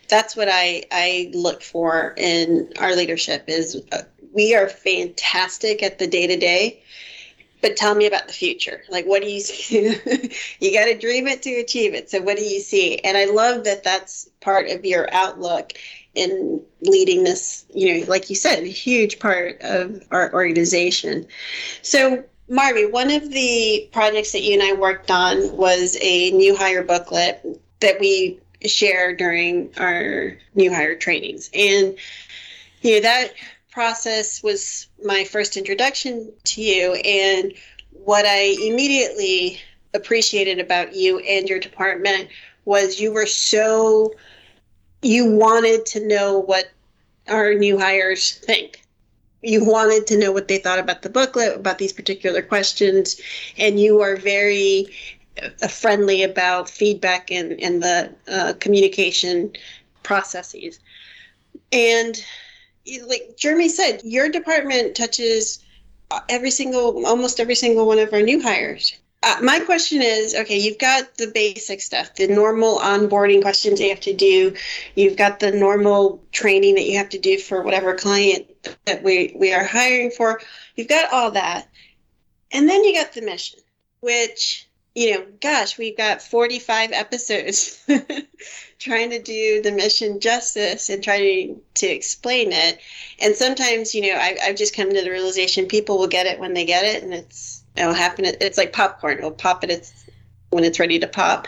That's 0.08 0.34
what 0.34 0.48
I 0.50 0.84
I 0.90 1.30
look 1.34 1.62
for 1.62 2.14
in 2.16 2.72
our 2.78 2.96
leadership 2.96 3.44
is 3.48 3.82
uh, 3.92 4.02
we 4.32 4.54
are 4.54 4.66
fantastic 4.66 5.82
at 5.82 5.98
the 5.98 6.06
day 6.06 6.26
to 6.26 6.38
day, 6.38 6.82
but 7.60 7.76
tell 7.76 7.94
me 7.94 8.06
about 8.06 8.26
the 8.26 8.32
future. 8.32 8.82
Like, 8.88 9.06
what 9.06 9.22
do 9.22 9.28
you 9.28 9.40
see? 9.40 9.86
you 10.60 10.72
got 10.72 10.86
to 10.86 10.98
dream 10.98 11.26
it 11.26 11.42
to 11.42 11.54
achieve 11.56 11.94
it. 11.94 12.10
So, 12.10 12.20
what 12.20 12.36
do 12.36 12.44
you 12.44 12.60
see? 12.60 12.98
And 12.98 13.16
I 13.16 13.26
love 13.26 13.64
that 13.64 13.84
that's 13.84 14.28
part 14.40 14.68
of 14.68 14.84
your 14.84 15.12
outlook 15.12 15.72
in 16.14 16.60
leading 16.80 17.24
this, 17.24 17.64
you 17.74 18.00
know, 18.00 18.06
like 18.06 18.28
you 18.30 18.36
said, 18.36 18.62
a 18.62 18.66
huge 18.66 19.18
part 19.18 19.60
of 19.60 20.02
our 20.10 20.32
organization. 20.32 21.26
So, 21.82 22.24
Marvy, 22.50 22.90
one 22.90 23.10
of 23.10 23.30
the 23.30 23.88
projects 23.92 24.32
that 24.32 24.42
you 24.42 24.54
and 24.54 24.62
I 24.62 24.72
worked 24.72 25.10
on 25.10 25.54
was 25.56 25.98
a 26.00 26.30
new 26.30 26.56
hire 26.56 26.82
booklet 26.82 27.44
that 27.80 28.00
we 28.00 28.40
share 28.64 29.14
during 29.14 29.70
our 29.78 30.36
new 30.54 30.72
hire 30.72 30.96
trainings. 30.96 31.50
And, 31.54 31.96
you 32.80 32.94
know, 32.94 33.00
that 33.00 33.34
process 33.78 34.42
was 34.42 34.88
my 35.04 35.22
first 35.22 35.56
introduction 35.56 36.32
to 36.42 36.60
you. 36.60 36.94
And 36.94 37.54
what 37.92 38.26
I 38.26 38.56
immediately 38.60 39.60
appreciated 39.94 40.58
about 40.58 40.96
you 40.96 41.20
and 41.20 41.48
your 41.48 41.60
department 41.60 42.28
was 42.64 42.98
you 42.98 43.12
were 43.12 43.24
so, 43.24 44.12
you 45.02 45.30
wanted 45.30 45.86
to 45.86 46.04
know 46.04 46.40
what 46.40 46.72
our 47.28 47.54
new 47.54 47.78
hires 47.78 48.32
think. 48.32 48.82
You 49.42 49.64
wanted 49.64 50.08
to 50.08 50.18
know 50.18 50.32
what 50.32 50.48
they 50.48 50.58
thought 50.58 50.80
about 50.80 51.02
the 51.02 51.08
booklet, 51.08 51.54
about 51.54 51.78
these 51.78 51.92
particular 51.92 52.42
questions, 52.42 53.20
and 53.58 53.78
you 53.78 54.00
are 54.00 54.16
very 54.16 54.88
friendly 55.70 56.24
about 56.24 56.68
feedback 56.68 57.30
and, 57.30 57.52
and 57.60 57.80
the 57.80 58.12
uh, 58.26 58.54
communication 58.58 59.52
processes. 60.02 60.80
And 61.70 62.20
like 63.06 63.36
Jeremy 63.36 63.68
said, 63.68 64.02
your 64.04 64.28
department 64.28 64.96
touches 64.96 65.64
every 66.28 66.50
single, 66.50 67.06
almost 67.06 67.40
every 67.40 67.54
single 67.54 67.86
one 67.86 67.98
of 67.98 68.12
our 68.12 68.22
new 68.22 68.40
hires. 68.42 68.96
Uh, 69.22 69.36
my 69.42 69.58
question 69.58 70.00
is 70.00 70.34
okay, 70.34 70.56
you've 70.56 70.78
got 70.78 71.16
the 71.16 71.26
basic 71.26 71.80
stuff, 71.80 72.14
the 72.14 72.28
normal 72.28 72.78
onboarding 72.78 73.42
questions 73.42 73.80
you 73.80 73.88
have 73.88 74.00
to 74.00 74.14
do. 74.14 74.54
You've 74.94 75.16
got 75.16 75.40
the 75.40 75.50
normal 75.50 76.22
training 76.30 76.76
that 76.76 76.86
you 76.86 76.98
have 76.98 77.08
to 77.10 77.18
do 77.18 77.36
for 77.36 77.62
whatever 77.62 77.94
client 77.94 78.46
that 78.84 79.02
we, 79.02 79.34
we 79.36 79.52
are 79.52 79.64
hiring 79.64 80.12
for. 80.12 80.40
You've 80.76 80.88
got 80.88 81.12
all 81.12 81.32
that. 81.32 81.68
And 82.52 82.68
then 82.68 82.84
you 82.84 82.94
got 82.94 83.12
the 83.12 83.22
mission, 83.22 83.58
which 84.00 84.67
you 84.98 85.14
know, 85.14 85.24
gosh, 85.40 85.78
we've 85.78 85.96
got 85.96 86.20
45 86.20 86.90
episodes 86.90 87.80
trying 88.80 89.10
to 89.10 89.22
do 89.22 89.62
the 89.62 89.70
mission 89.70 90.18
justice 90.18 90.90
and 90.90 91.04
trying 91.04 91.60
to 91.74 91.86
explain 91.86 92.50
it. 92.50 92.80
And 93.22 93.36
sometimes, 93.36 93.94
you 93.94 94.02
know, 94.02 94.18
I, 94.18 94.36
I've 94.42 94.56
just 94.56 94.74
come 94.74 94.92
to 94.92 95.00
the 95.00 95.10
realization 95.12 95.66
people 95.66 95.98
will 95.98 96.08
get 96.08 96.26
it 96.26 96.40
when 96.40 96.52
they 96.52 96.64
get 96.64 96.84
it, 96.84 97.04
and 97.04 97.14
it's 97.14 97.62
it'll 97.76 97.94
happen. 97.94 98.24
It's 98.24 98.58
like 98.58 98.72
popcorn; 98.72 99.18
it'll 99.18 99.30
pop 99.30 99.62
it 99.62 99.92
when 100.50 100.64
it's 100.64 100.80
ready 100.80 100.98
to 100.98 101.06
pop. 101.06 101.46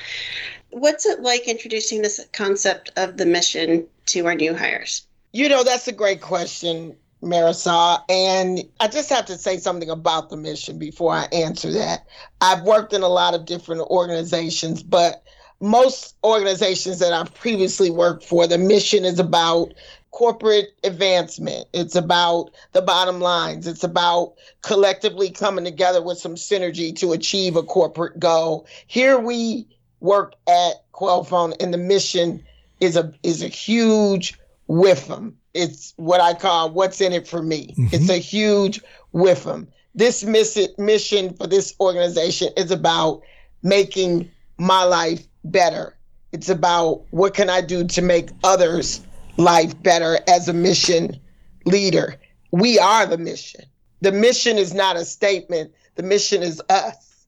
What's 0.71 1.05
it 1.05 1.19
like 1.19 1.49
introducing 1.49 2.03
this 2.03 2.25
concept 2.33 2.93
of 2.97 3.17
the 3.17 3.27
mission 3.27 3.89
to 4.07 4.27
our 4.27 4.37
new 4.37 4.55
hires? 4.55 5.05
You 5.33 5.49
know, 5.49 5.65
that's 5.65 5.89
a 5.89 5.93
great 5.93 6.21
question. 6.21 6.95
Marisol. 7.23 8.03
And 8.09 8.61
I 8.81 8.89
just 8.89 9.11
have 9.11 9.27
to 9.27 9.39
say 9.39 9.59
something 9.59 9.91
about 9.91 10.31
the 10.31 10.37
mission 10.37 10.79
before 10.79 11.13
I 11.13 11.25
answer 11.33 11.71
that. 11.73 12.07
I've 12.41 12.63
worked 12.63 12.93
in 12.93 13.03
a 13.03 13.09
lot 13.09 13.35
of 13.35 13.45
different 13.45 13.83
organizations, 13.83 14.83
but 14.83 15.23
most 15.61 16.17
organizations 16.25 16.99
that 17.01 17.13
I've 17.13 17.35
previously 17.35 17.91
worked 17.91 18.25
for, 18.25 18.47
the 18.47 18.59
mission 18.59 19.05
is 19.05 19.19
about 19.19 19.75
corporate 20.11 20.71
advancement. 20.83 21.69
It's 21.73 21.95
about 21.95 22.51
the 22.73 22.83
bottom 22.83 23.21
lines. 23.21 23.67
It's 23.67 23.85
about 23.85 24.35
collectively 24.63 25.31
coming 25.31 25.65
together 25.65 26.03
with 26.03 26.19
some 26.19 26.35
synergy 26.35 26.95
to 26.97 27.13
achieve 27.13 27.57
a 27.57 27.63
corporate 27.63 28.19
goal. 28.19 28.67
Here 28.87 29.19
we 29.19 29.67
work 30.01 30.35
at 30.49 30.91
Qualfon, 30.93 31.55
and 31.61 31.73
the 31.73 31.79
mission 31.79 32.43
is 32.81 32.97
a 32.97 33.13
is 33.23 33.43
a 33.43 33.49
huge 33.49 34.39
WIFM 34.71 35.35
it's 35.55 35.95
what 35.97 36.21
I 36.21 36.35
call 36.35 36.71
what's 36.71 37.01
in 37.01 37.13
it 37.13 37.27
for 37.27 37.43
me. 37.43 37.75
Mm-hmm. 37.79 37.95
It's 37.95 38.09
a 38.09 38.19
huge 38.19 38.81
with 39.13 39.45
them. 39.45 39.69
This 39.95 40.25
mission 40.25 41.35
for 41.35 41.47
this 41.47 41.75
organization 41.81 42.53
is 42.57 42.71
about 42.71 43.23
making 43.63 44.31
my 44.59 44.85
life 44.85 45.27
better. 45.45 45.97
It's 46.33 46.49
about 46.49 47.05
what 47.11 47.35
can 47.35 47.51
I 47.51 47.61
do 47.61 47.85
to 47.89 48.03
make 48.03 48.31
others' 48.45 49.01
life 49.37 49.81
better 49.83 50.21
as 50.29 50.49
a 50.49 50.53
mission 50.53 51.19
leader. 51.65 52.17
we 52.53 52.79
are 52.79 53.07
the 53.07 53.19
mission. 53.19 53.65
The 54.01 54.13
mission 54.13 54.57
is 54.59 54.73
not 54.73 54.97
a 54.97 55.05
statement. 55.05 55.73
The 55.97 56.03
mission 56.05 56.43
is 56.43 56.63
us. 56.69 57.27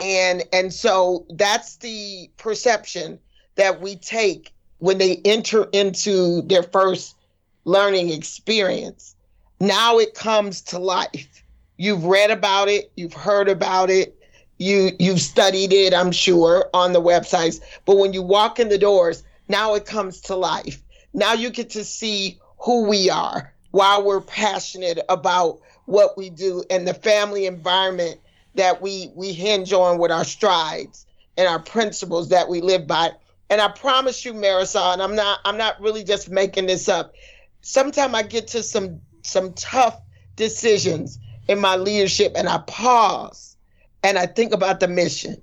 And 0.00 0.44
and 0.52 0.72
so 0.72 1.26
that's 1.30 1.76
the 1.76 2.30
perception 2.36 3.18
that 3.56 3.80
we 3.80 3.96
take 3.96 4.53
when 4.84 4.98
they 4.98 5.16
enter 5.24 5.66
into 5.72 6.42
their 6.42 6.62
first 6.62 7.16
learning 7.64 8.10
experience. 8.10 9.16
Now 9.58 9.98
it 9.98 10.12
comes 10.12 10.60
to 10.60 10.78
life. 10.78 11.42
You've 11.78 12.04
read 12.04 12.30
about 12.30 12.68
it, 12.68 12.92
you've 12.94 13.14
heard 13.14 13.48
about 13.48 13.88
it, 13.88 14.14
you 14.58 14.90
you've 14.98 15.22
studied 15.22 15.72
it, 15.72 15.94
I'm 15.94 16.12
sure, 16.12 16.68
on 16.74 16.92
the 16.92 17.00
websites. 17.00 17.62
But 17.86 17.96
when 17.96 18.12
you 18.12 18.20
walk 18.20 18.60
in 18.60 18.68
the 18.68 18.76
doors, 18.76 19.24
now 19.48 19.74
it 19.74 19.86
comes 19.86 20.20
to 20.22 20.36
life. 20.36 20.82
Now 21.14 21.32
you 21.32 21.48
get 21.48 21.70
to 21.70 21.82
see 21.82 22.38
who 22.58 22.84
we 22.86 23.08
are, 23.08 23.54
why 23.70 23.98
we're 23.98 24.20
passionate 24.20 24.98
about 25.08 25.60
what 25.86 26.18
we 26.18 26.28
do 26.28 26.62
and 26.68 26.86
the 26.86 26.92
family 26.92 27.46
environment 27.46 28.20
that 28.54 28.82
we 28.82 29.10
we 29.14 29.32
hinge 29.32 29.72
on 29.72 29.96
with 29.96 30.10
our 30.10 30.24
strides 30.24 31.06
and 31.38 31.48
our 31.48 31.58
principles 31.58 32.28
that 32.28 32.50
we 32.50 32.60
live 32.60 32.86
by. 32.86 33.12
And 33.54 33.60
I 33.60 33.68
promise 33.68 34.24
you, 34.24 34.34
Marisol, 34.34 34.94
and 34.94 35.00
I'm 35.00 35.14
not 35.14 35.38
I'm 35.44 35.56
not 35.56 35.80
really 35.80 36.02
just 36.02 36.28
making 36.28 36.66
this 36.66 36.88
up. 36.88 37.14
Sometimes 37.60 38.12
I 38.12 38.22
get 38.22 38.48
to 38.48 38.64
some 38.64 39.00
some 39.22 39.52
tough 39.52 39.96
decisions 40.34 41.20
in 41.46 41.60
my 41.60 41.76
leadership 41.76 42.32
and 42.34 42.48
I 42.48 42.58
pause 42.66 43.56
and 44.02 44.18
I 44.18 44.26
think 44.26 44.52
about 44.52 44.80
the 44.80 44.88
mission. 44.88 45.40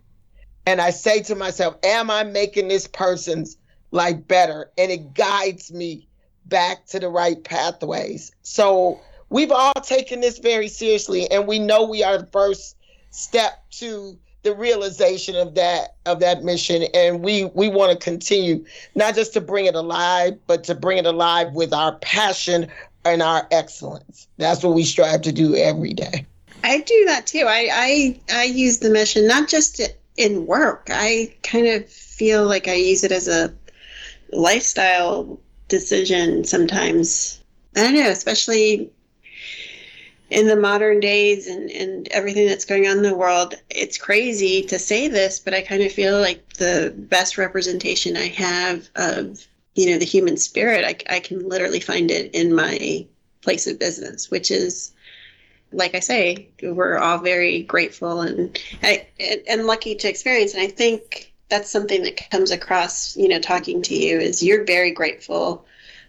And 0.65 0.82
I 0.82 0.89
say 0.89 1.21
to 1.21 1.36
myself, 1.36 1.78
am 1.84 2.12
I 2.12 2.26
making 2.26 2.67
this 2.67 2.86
person's 2.86 3.56
life 3.91 4.28
better? 4.28 4.69
And 4.78 4.91
it 4.91 5.13
guides 5.13 5.71
me 5.71 6.10
back 6.45 6.88
to 6.88 7.00
the 7.00 7.08
right 7.08 7.41
pathways. 7.41 8.34
So 8.41 9.00
we've 9.30 9.54
all 9.54 9.71
taken 9.86 10.19
this 10.19 10.38
very 10.38 10.67
seriously 10.67 11.32
and 11.32 11.47
we 11.47 11.60
know 11.60 11.88
we 11.88 12.04
are 12.04 12.17
the 12.17 12.28
first 12.28 12.76
step 13.12 13.63
to 13.80 14.19
the 14.43 14.56
realization 14.56 15.36
of 15.36 15.56
that 15.56 15.95
of 16.06 16.19
that 16.19 16.43
mission. 16.43 16.84
And 16.93 17.23
we 17.23 17.45
we 17.54 17.69
want 17.69 17.91
to 17.91 17.97
continue 17.97 18.65
not 18.95 19.15
just 19.15 19.34
to 19.34 19.41
bring 19.41 19.65
it 19.65 19.75
alive 19.75 20.38
but 20.47 20.63
to 20.65 20.75
bring 20.75 20.97
it 20.97 21.06
alive 21.06 21.54
with 21.54 21.73
our 21.73 21.95
passion 21.97 22.67
and 23.06 23.21
our 23.21 23.47
excellence. 23.51 24.27
That's 24.38 24.63
what 24.63 24.73
we 24.73 24.84
strive 24.84 25.21
to 25.23 25.32
do 25.32 25.56
every 25.56 25.93
day. 25.93 26.25
I 26.63 26.80
do 26.80 27.06
that 27.08 27.27
too. 27.27 27.45
I 27.47 27.69
i, 27.71 28.19
I 28.34 28.43
use 28.45 28.80
the 28.80 28.89
mission 28.89 29.27
not 29.27 29.47
just 29.47 29.82
in 30.17 30.45
work. 30.45 30.88
I 30.91 31.34
kind 31.43 31.67
of 31.67 31.88
feel 31.88 32.45
like 32.45 32.67
i 32.67 32.73
use 32.73 33.04
it 33.04 33.12
as 33.12 33.27
a 33.27 33.54
lifestyle 34.32 35.39
decision 35.67 36.43
sometimes. 36.43 37.39
I 37.75 37.84
don't 37.84 37.95
know 37.95 38.10
especially 38.10 38.91
in 40.31 40.47
the 40.47 40.55
modern 40.55 41.01
days 41.01 41.45
and, 41.47 41.69
and 41.71 42.07
everything 42.07 42.47
that's 42.47 42.63
going 42.63 42.87
on 42.87 42.97
in 42.97 43.03
the 43.03 43.15
world, 43.15 43.53
it's 43.69 43.97
crazy 43.97 44.63
to 44.63 44.79
say 44.79 45.09
this, 45.09 45.39
but 45.39 45.53
I 45.53 45.61
kind 45.61 45.83
of 45.83 45.91
feel 45.91 46.19
like 46.21 46.53
the 46.53 46.93
best 46.95 47.37
representation 47.37 48.15
I 48.15 48.27
have 48.27 48.89
of, 48.95 49.45
you 49.75 49.91
know, 49.91 49.97
the 49.97 50.05
human 50.05 50.37
spirit, 50.37 50.85
I, 50.85 51.15
I 51.15 51.19
can 51.19 51.49
literally 51.49 51.81
find 51.81 52.09
it 52.09 52.33
in 52.33 52.55
my 52.55 53.05
place 53.41 53.67
of 53.67 53.77
business, 53.77 54.31
which 54.31 54.51
is, 54.51 54.93
like 55.73 55.95
I 55.95 55.99
say, 55.99 56.47
we're 56.63 56.97
all 56.97 57.17
very 57.17 57.63
grateful 57.63 58.21
and, 58.21 58.57
and, 58.81 59.01
and 59.49 59.67
lucky 59.67 59.95
to 59.95 60.09
experience. 60.09 60.53
And 60.53 60.63
I 60.63 60.67
think 60.67 61.33
that's 61.49 61.69
something 61.69 62.03
that 62.03 62.29
comes 62.31 62.51
across, 62.51 63.17
you 63.17 63.27
know, 63.27 63.39
talking 63.39 63.81
to 63.81 63.95
you 63.95 64.17
is 64.17 64.41
you're 64.41 64.63
very 64.63 64.91
grateful 64.91 65.65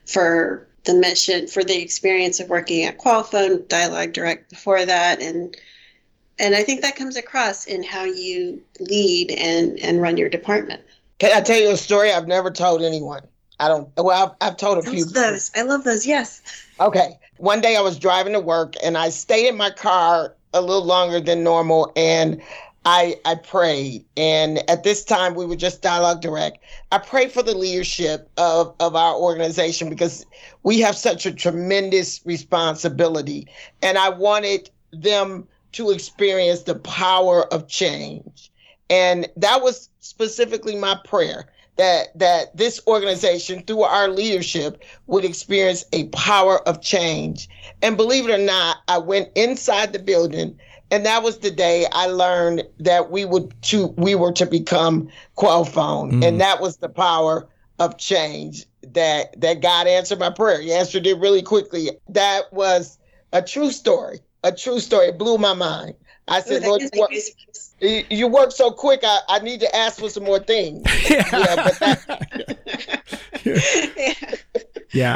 for 0.07 0.69
the 0.85 0.95
mission 0.95 1.47
for 1.47 1.63
the 1.63 1.81
experience 1.81 2.41
of 2.41 2.49
working 2.49 2.85
at 2.85 2.99
Qualfon, 2.99 3.67
Dialogue 3.69 4.13
Direct 4.13 4.51
before 4.51 4.85
that, 4.85 5.21
and 5.21 5.57
and 6.39 6.55
I 6.55 6.63
think 6.63 6.81
that 6.83 6.97
comes 6.97 7.17
across 7.17 7.67
in 7.67 7.83
how 7.83 8.05
you 8.05 8.61
lead 8.81 9.31
and 9.31 9.79
and 9.81 10.03
run 10.03 10.17
your 10.17 10.29
department. 10.29 10.83
Can 11.19 11.31
I 11.37 11.41
tell 11.41 11.61
you 11.61 11.71
a 11.71 11.77
story 11.77 12.13
I've 12.13 12.27
never 12.27 12.51
told 12.51 12.83
anyone? 12.83 13.23
I 13.61 13.69
don't. 13.69 13.89
Well, 13.97 14.35
I've, 14.41 14.49
I've 14.49 14.57
told 14.57 14.79
a 14.79 14.83
few. 14.83 15.05
Those 15.05 15.53
I 15.55 15.63
love 15.63 15.85
those. 15.85 16.05
Yes. 16.07 16.43
Okay. 16.81 17.19
One 17.37 17.61
day 17.61 17.77
I 17.77 17.81
was 17.81 17.99
driving 17.99 18.33
to 18.33 18.41
work 18.41 18.75
and 18.83 18.99
I 18.99 19.09
stayed 19.11 19.49
in 19.49 19.57
my 19.57 19.71
car 19.71 20.35
a 20.55 20.61
little 20.61 20.85
longer 20.85 21.21
than 21.21 21.45
normal, 21.45 21.93
and 21.97 22.43
I 22.85 23.17
I 23.25 23.37
prayed, 23.37 24.05
and 24.17 24.59
at 24.69 24.83
this 24.83 25.05
time 25.05 25.35
we 25.35 25.47
were 25.47 25.57
just 25.57 25.83
dialogue 25.83 26.21
direct. 26.21 26.59
I 26.91 26.99
prayed 26.99 27.31
for 27.31 27.43
the 27.43 27.57
leadership 27.57 28.29
of 28.37 28.75
of 28.81 28.97
our 28.97 29.15
organization 29.15 29.89
because 29.89 30.27
we 30.63 30.81
have 30.81 30.97
such 30.97 31.25
a 31.25 31.33
tremendous 31.33 32.21
responsibility, 32.25 33.47
and 33.83 33.99
I 33.99 34.09
wanted 34.09 34.71
them 34.93 35.47
to 35.73 35.91
experience 35.91 36.63
the 36.63 36.75
power 36.75 37.53
of 37.53 37.69
change, 37.69 38.51
and 38.91 39.29
that 39.37 39.63
was 39.63 39.89
specifically 40.01 40.75
my 40.75 40.99
prayer 41.05 41.47
that 41.77 42.19
that 42.19 42.57
this 42.57 42.81
organization 42.87 43.63
through 43.63 43.83
our 43.83 44.09
leadership 44.09 44.83
would 45.07 45.25
experience 45.25 45.85
a 45.93 46.09
power 46.09 46.67
of 46.69 46.83
change. 46.83 47.49
And 47.81 47.97
believe 47.97 48.29
it 48.29 48.33
or 48.33 48.45
not, 48.45 48.79
I 48.89 48.99
went 48.99 49.31
inside 49.37 49.93
the 49.93 49.99
building 49.99 50.59
and 50.93 51.07
that 51.07 51.23
was 51.23 51.39
the 51.39 51.51
day 51.51 51.87
I 51.91 52.07
learned 52.07 52.65
that 52.79 53.11
we 53.11 53.25
would 53.25 53.55
to 53.63 53.87
we 53.97 54.15
were 54.15 54.31
to 54.33 54.47
become 54.47 55.09
Qualfon, 55.37 56.13
mm. 56.13 56.25
and 56.29 56.41
that 56.41 56.61
was 56.61 56.77
the 56.77 56.91
power 56.91 57.49
of 57.79 57.97
change 57.97 58.67
that 58.83 59.41
that 59.41 59.63
God 59.63 59.87
answered 59.87 60.19
my 60.19 60.31
prayer. 60.31 60.61
He 60.61 60.73
answered 60.73 61.07
it 61.07 61.19
really 61.19 61.43
quickly. 61.43 61.91
That 62.11 62.53
was 62.53 62.99
a 63.33 63.41
true 63.41 63.71
story. 63.71 64.21
A 64.45 64.53
true 64.53 64.81
story. 64.81 65.09
It 65.09 65.19
blew 65.19 65.39
my 65.39 65.55
mind. 65.55 65.95
I 66.29 66.41
said, 66.41 66.63
Lord, 66.63 66.83
you 66.83 66.91
work, 66.97 67.11
you 67.81 68.29
work, 68.29 68.53
so 68.53 68.71
quick. 68.71 69.01
I, 69.03 69.21
I 69.29 69.39
need 69.41 69.61
to 69.61 69.75
ask 69.75 69.99
for 69.99 70.11
some 70.11 70.25
more 70.25 70.39
things. 70.39 70.83
yeah, 71.11 71.25
yeah 71.33 71.71
that, 71.79 72.67
yeah. 73.45 73.91
yeah. 74.55 74.63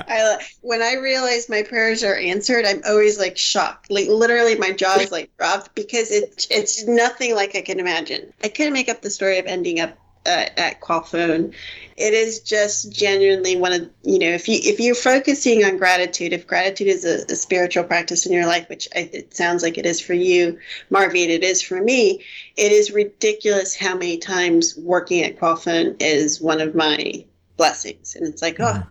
I, 0.08 0.44
when 0.62 0.82
I 0.82 0.94
realize 0.94 1.48
my 1.48 1.62
prayers 1.62 2.02
are 2.02 2.14
answered, 2.14 2.64
I'm 2.64 2.82
always 2.86 3.18
like 3.18 3.36
shocked. 3.36 3.90
Like 3.90 4.08
literally, 4.08 4.56
my 4.56 4.72
jaw 4.72 4.96
is 4.96 5.12
like 5.12 5.36
dropped 5.36 5.74
because 5.74 6.10
it 6.10 6.46
it's 6.50 6.86
nothing 6.86 7.34
like 7.34 7.54
I 7.54 7.62
can 7.62 7.80
imagine. 7.80 8.32
I 8.42 8.48
couldn't 8.48 8.72
make 8.72 8.88
up 8.88 9.02
the 9.02 9.10
story 9.10 9.38
of 9.38 9.46
ending 9.46 9.80
up 9.80 9.98
uh, 10.26 10.46
at 10.56 10.80
Qualfon. 10.80 11.54
It 11.96 12.12
is 12.12 12.40
just 12.40 12.92
genuinely 12.92 13.56
one 13.56 13.72
of 13.72 13.90
you 14.02 14.18
know 14.18 14.28
if 14.28 14.48
you 14.48 14.58
if 14.62 14.80
you're 14.80 14.94
focusing 14.94 15.64
on 15.64 15.78
gratitude, 15.78 16.32
if 16.32 16.46
gratitude 16.46 16.88
is 16.88 17.04
a, 17.04 17.32
a 17.32 17.36
spiritual 17.36 17.84
practice 17.84 18.26
in 18.26 18.32
your 18.32 18.46
life, 18.46 18.68
which 18.68 18.88
I, 18.94 19.10
it 19.12 19.34
sounds 19.34 19.62
like 19.62 19.78
it 19.78 19.86
is 19.86 20.00
for 20.00 20.14
you, 20.14 20.58
Marvy, 20.90 21.22
and 21.22 21.32
it 21.32 21.44
is 21.44 21.62
for 21.62 21.80
me. 21.80 22.24
It 22.56 22.72
is 22.72 22.90
ridiculous 22.90 23.76
how 23.76 23.94
many 23.94 24.18
times 24.18 24.76
working 24.76 25.22
at 25.22 25.38
Qualfon 25.38 25.96
is 26.00 26.40
one 26.40 26.60
of 26.60 26.74
my 26.74 27.24
blessings, 27.56 28.16
and 28.16 28.26
it's 28.26 28.42
like 28.42 28.56
oh. 28.60 28.82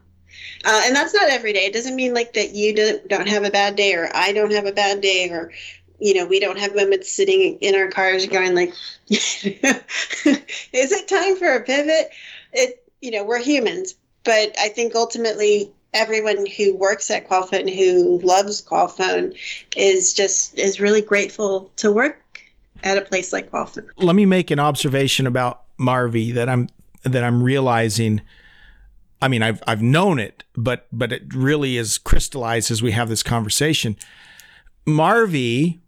Uh, 0.64 0.82
and 0.86 0.96
that's 0.96 1.14
not 1.14 1.30
every 1.30 1.54
day. 1.54 1.66
It 1.66 1.74
doesn't 1.74 1.96
mean 1.96 2.14
like 2.14 2.34
that 2.34 2.54
you 2.54 2.74
don't, 2.74 3.08
don't 3.08 3.28
have 3.28 3.44
a 3.44 3.52
bad 3.52 3.76
day 3.76 3.94
or 3.94 4.10
I 4.14 4.32
don't 4.32 4.52
have 4.52 4.66
a 4.66 4.72
bad 4.72 5.02
day 5.02 5.30
or 5.30 5.52
you 6.00 6.14
know, 6.14 6.26
we 6.26 6.40
don't 6.40 6.60
have 6.60 6.76
moments 6.76 7.12
sitting 7.12 7.58
in 7.60 7.76
our 7.76 7.88
cars 7.90 8.26
going 8.26 8.54
like, 8.54 8.74
is 9.10 9.54
it 9.54 11.08
time 11.08 11.38
for 11.38 11.54
a 11.54 11.62
pivot? 11.64 12.10
It, 12.54 12.84
you 13.02 13.12
know, 13.12 13.24
we're 13.24 13.40
humans, 13.40 13.96
but 14.24 14.56
I 14.60 14.70
think 14.70 14.96
ultimately 14.96 15.72
everyone 15.94 16.46
who 16.46 16.76
works 16.76 17.10
at 17.10 17.28
Qualfon 17.30 17.74
who 17.74 18.20
loves 18.20 18.62
Qualfon 18.62 19.38
is 19.76 20.14
just 20.14 20.58
is 20.60 20.80
really 20.80 21.02
grateful 21.02 21.72
to 21.78 21.92
work 21.92 22.42
at 22.84 22.98
a 22.98 23.02
place 23.02 23.32
like 23.32 23.50
Qualfon. 23.50 23.88
Let 23.98 24.16
me 24.16 24.26
make 24.26 24.52
an 24.52 24.60
observation 24.60 25.26
about 25.26 25.62
Marvy 25.80 26.34
that 26.34 26.50
I'm 26.50 26.70
that 27.04 27.24
I'm 27.24 27.42
realizing. 27.42 28.22
I 29.26 29.28
mean, 29.28 29.42
I've 29.42 29.64
I've 29.66 29.82
known 29.82 30.20
it, 30.20 30.44
but 30.54 30.86
but 30.92 31.12
it 31.12 31.34
really 31.34 31.78
is 31.78 31.98
crystallized 31.98 32.70
as 32.70 32.84
we 32.84 32.92
have 32.92 33.10
this 33.10 33.24
conversation. 33.24 33.98
Marvy 34.86 35.80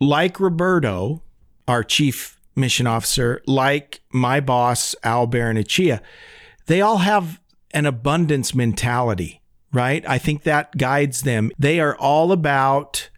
like 0.00 0.40
Roberto, 0.40 1.22
our 1.68 1.84
chief 1.84 2.40
mission 2.56 2.88
officer, 2.88 3.42
like 3.46 4.00
my 4.12 4.40
boss, 4.40 4.96
Al 5.04 5.28
Baronachia, 5.28 6.00
they 6.66 6.80
all 6.80 6.98
have 6.98 7.40
an 7.70 7.86
abundance 7.86 8.56
mentality, 8.56 9.40
right? 9.72 10.04
I 10.08 10.18
think 10.18 10.42
that 10.42 10.76
guides 10.76 11.22
them. 11.22 11.52
They 11.56 11.78
are 11.78 11.96
all 11.96 12.32
about 12.32 13.08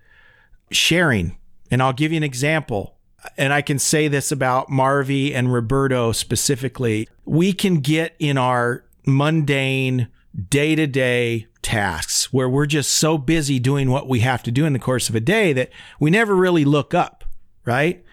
sharing. 0.70 1.38
And 1.70 1.82
I'll 1.82 1.94
give 1.94 2.12
you 2.12 2.18
an 2.18 2.22
example. 2.22 2.98
And 3.38 3.54
I 3.54 3.62
can 3.62 3.78
say 3.78 4.06
this 4.06 4.30
about 4.30 4.68
Marvy 4.68 5.34
and 5.34 5.50
Roberto 5.50 6.12
specifically. 6.12 7.08
We 7.24 7.54
can 7.54 7.76
get 7.76 8.14
in 8.18 8.36
our 8.36 8.84
mundane, 9.06 10.08
day 10.48 10.74
to 10.74 10.86
day 10.86 11.46
tasks 11.60 12.32
where 12.32 12.48
we're 12.48 12.66
just 12.66 12.92
so 12.92 13.16
busy 13.18 13.58
doing 13.58 13.90
what 13.90 14.08
we 14.08 14.20
have 14.20 14.42
to 14.42 14.50
do 14.50 14.64
in 14.64 14.72
the 14.72 14.78
course 14.78 15.08
of 15.08 15.14
a 15.14 15.20
day 15.20 15.52
that 15.52 15.70
we 16.00 16.10
never 16.10 16.34
really 16.34 16.64
look 16.64 16.94
up, 16.94 17.24
right? 17.64 18.04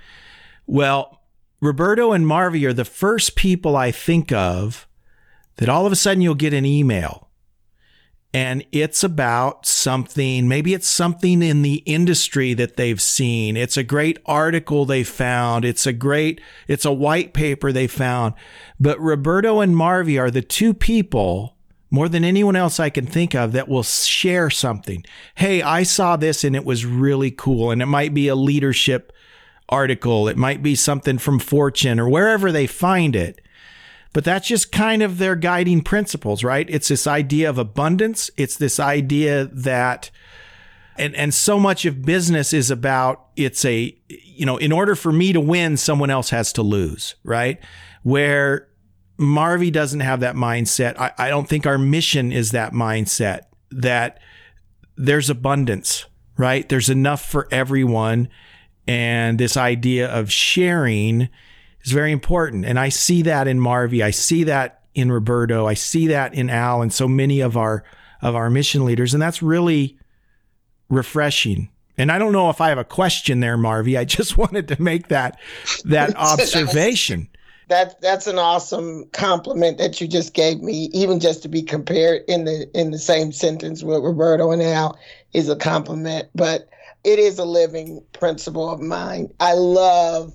Well, 0.67 1.21
Roberto 1.61 2.11
and 2.11 2.25
Marvy 2.25 2.65
are 2.65 2.73
the 2.73 2.85
first 2.85 3.35
people 3.35 3.75
I 3.75 3.91
think 3.91 4.31
of 4.31 4.87
that 5.57 5.69
all 5.69 5.85
of 5.85 5.91
a 5.91 5.95
sudden 5.95 6.21
you'll 6.21 6.35
get 6.35 6.53
an 6.53 6.65
email 6.65 7.28
and 8.33 8.63
it's 8.71 9.03
about 9.03 9.65
something, 9.65 10.47
maybe 10.47 10.73
it's 10.73 10.87
something 10.87 11.41
in 11.41 11.63
the 11.63 11.81
industry 11.85 12.53
that 12.53 12.77
they've 12.77 13.01
seen. 13.01 13.57
It's 13.57 13.77
a 13.77 13.83
great 13.83 14.19
article 14.25 14.85
they 14.85 15.03
found. 15.03 15.65
It's 15.65 15.87
a 15.87 15.93
great, 15.93 16.39
it's 16.67 16.85
a 16.85 16.93
white 16.93 17.33
paper 17.33 17.71
they 17.71 17.87
found. 17.87 18.35
But 18.79 18.99
Roberto 18.99 19.61
and 19.61 19.75
Marvy 19.75 20.19
are 20.19 20.29
the 20.29 20.43
two 20.43 20.75
people 20.75 21.55
more 21.91 22.07
than 22.07 22.23
anyone 22.23 22.55
else 22.55 22.79
I 22.79 22.91
can 22.91 23.07
think 23.07 23.33
of 23.33 23.51
that 23.53 23.67
will 23.67 23.81
share 23.81 24.51
something. 24.51 25.03
Hey, 25.35 25.63
I 25.63 25.81
saw 25.81 26.15
this 26.15 26.43
and 26.43 26.55
it 26.55 26.65
was 26.65 26.85
really 26.85 27.31
cool. 27.31 27.71
And 27.71 27.81
it 27.81 27.87
might 27.87 28.13
be 28.13 28.27
a 28.27 28.35
leadership 28.35 29.11
article, 29.69 30.27
it 30.27 30.37
might 30.37 30.63
be 30.63 30.75
something 30.75 31.17
from 31.17 31.39
Fortune 31.39 31.99
or 31.99 32.09
wherever 32.09 32.51
they 32.51 32.67
find 32.67 33.15
it. 33.15 33.41
But 34.11 34.23
that's 34.23 34.47
just 34.47 34.71
kind 34.71 35.03
of 35.03 35.17
their 35.17 35.35
guiding 35.35 35.81
principles, 35.81 36.43
right? 36.43 36.67
It's 36.69 36.87
this 36.87 37.05
idea 37.05 37.49
of 37.49 37.57
abundance. 37.57 38.31
It's 38.37 38.57
this 38.57 38.79
idea 38.79 39.45
that, 39.45 40.09
and, 40.97 41.15
and 41.15 41.33
so 41.33 41.59
much 41.59 41.85
of 41.85 42.01
business 42.01 42.51
is 42.51 42.71
about 42.71 43.27
it's 43.35 43.63
a, 43.65 43.95
you 44.07 44.45
know, 44.45 44.57
in 44.57 44.71
order 44.71 44.95
for 44.95 45.11
me 45.11 45.31
to 45.33 45.39
win, 45.39 45.77
someone 45.77 46.09
else 46.09 46.31
has 46.31 46.51
to 46.53 46.63
lose, 46.63 47.15
right? 47.23 47.59
Where 48.01 48.67
Marvy 49.19 49.71
doesn't 49.71 49.99
have 49.99 50.21
that 50.21 50.35
mindset. 50.35 50.97
I, 50.97 51.11
I 51.17 51.29
don't 51.29 51.47
think 51.47 51.67
our 51.67 51.77
mission 51.77 52.31
is 52.31 52.51
that 52.51 52.73
mindset 52.73 53.41
that 53.69 54.19
there's 54.97 55.29
abundance, 55.29 56.05
right? 56.35 56.67
There's 56.67 56.89
enough 56.89 57.23
for 57.23 57.47
everyone. 57.51 58.29
And 58.87 59.39
this 59.39 59.55
idea 59.55 60.07
of 60.09 60.31
sharing 60.31 61.29
is 61.83 61.91
very 61.91 62.11
important. 62.11 62.65
And 62.65 62.79
I 62.79 62.89
see 62.89 63.21
that 63.23 63.47
in 63.47 63.59
Marvy. 63.59 64.03
I 64.03 64.11
see 64.11 64.43
that 64.45 64.83
in 64.93 65.11
Roberto. 65.11 65.67
I 65.67 65.73
see 65.73 66.07
that 66.07 66.33
in 66.33 66.49
Al 66.49 66.81
and 66.81 66.91
so 66.91 67.07
many 67.07 67.39
of 67.41 67.57
our 67.57 67.83
of 68.21 68.35
our 68.35 68.49
mission 68.49 68.85
leaders. 68.85 69.13
And 69.13 69.21
that's 69.21 69.41
really 69.41 69.97
refreshing. 70.89 71.69
And 71.97 72.11
I 72.11 72.17
don't 72.17 72.31
know 72.31 72.49
if 72.49 72.61
I 72.61 72.69
have 72.69 72.77
a 72.77 72.85
question 72.85 73.39
there, 73.39 73.57
Marvy. 73.57 73.97
I 73.97 74.05
just 74.17 74.37
wanted 74.37 74.67
to 74.69 74.81
make 74.81 75.07
that 75.09 75.39
that 75.85 76.15
observation. 76.17 77.29
That 77.67 78.01
that's 78.01 78.25
an 78.25 78.39
awesome 78.39 79.05
compliment 79.11 79.77
that 79.77 80.01
you 80.01 80.07
just 80.07 80.33
gave 80.33 80.61
me. 80.61 80.89
Even 80.91 81.19
just 81.19 81.43
to 81.43 81.49
be 81.49 81.61
compared 81.61 82.23
in 82.27 82.45
the 82.45 82.69
in 82.73 82.91
the 82.91 82.97
same 82.97 83.31
sentence 83.31 83.83
with 83.83 84.03
Roberto 84.03 84.51
and 84.51 84.61
Al 84.61 84.97
is 85.33 85.49
a 85.49 85.55
compliment. 85.55 86.29
But 86.33 86.67
it 87.03 87.19
is 87.19 87.37
a 87.37 87.45
living 87.45 88.03
principle 88.13 88.69
of 88.69 88.81
mine. 88.81 89.31
I 89.39 89.53
love 89.53 90.33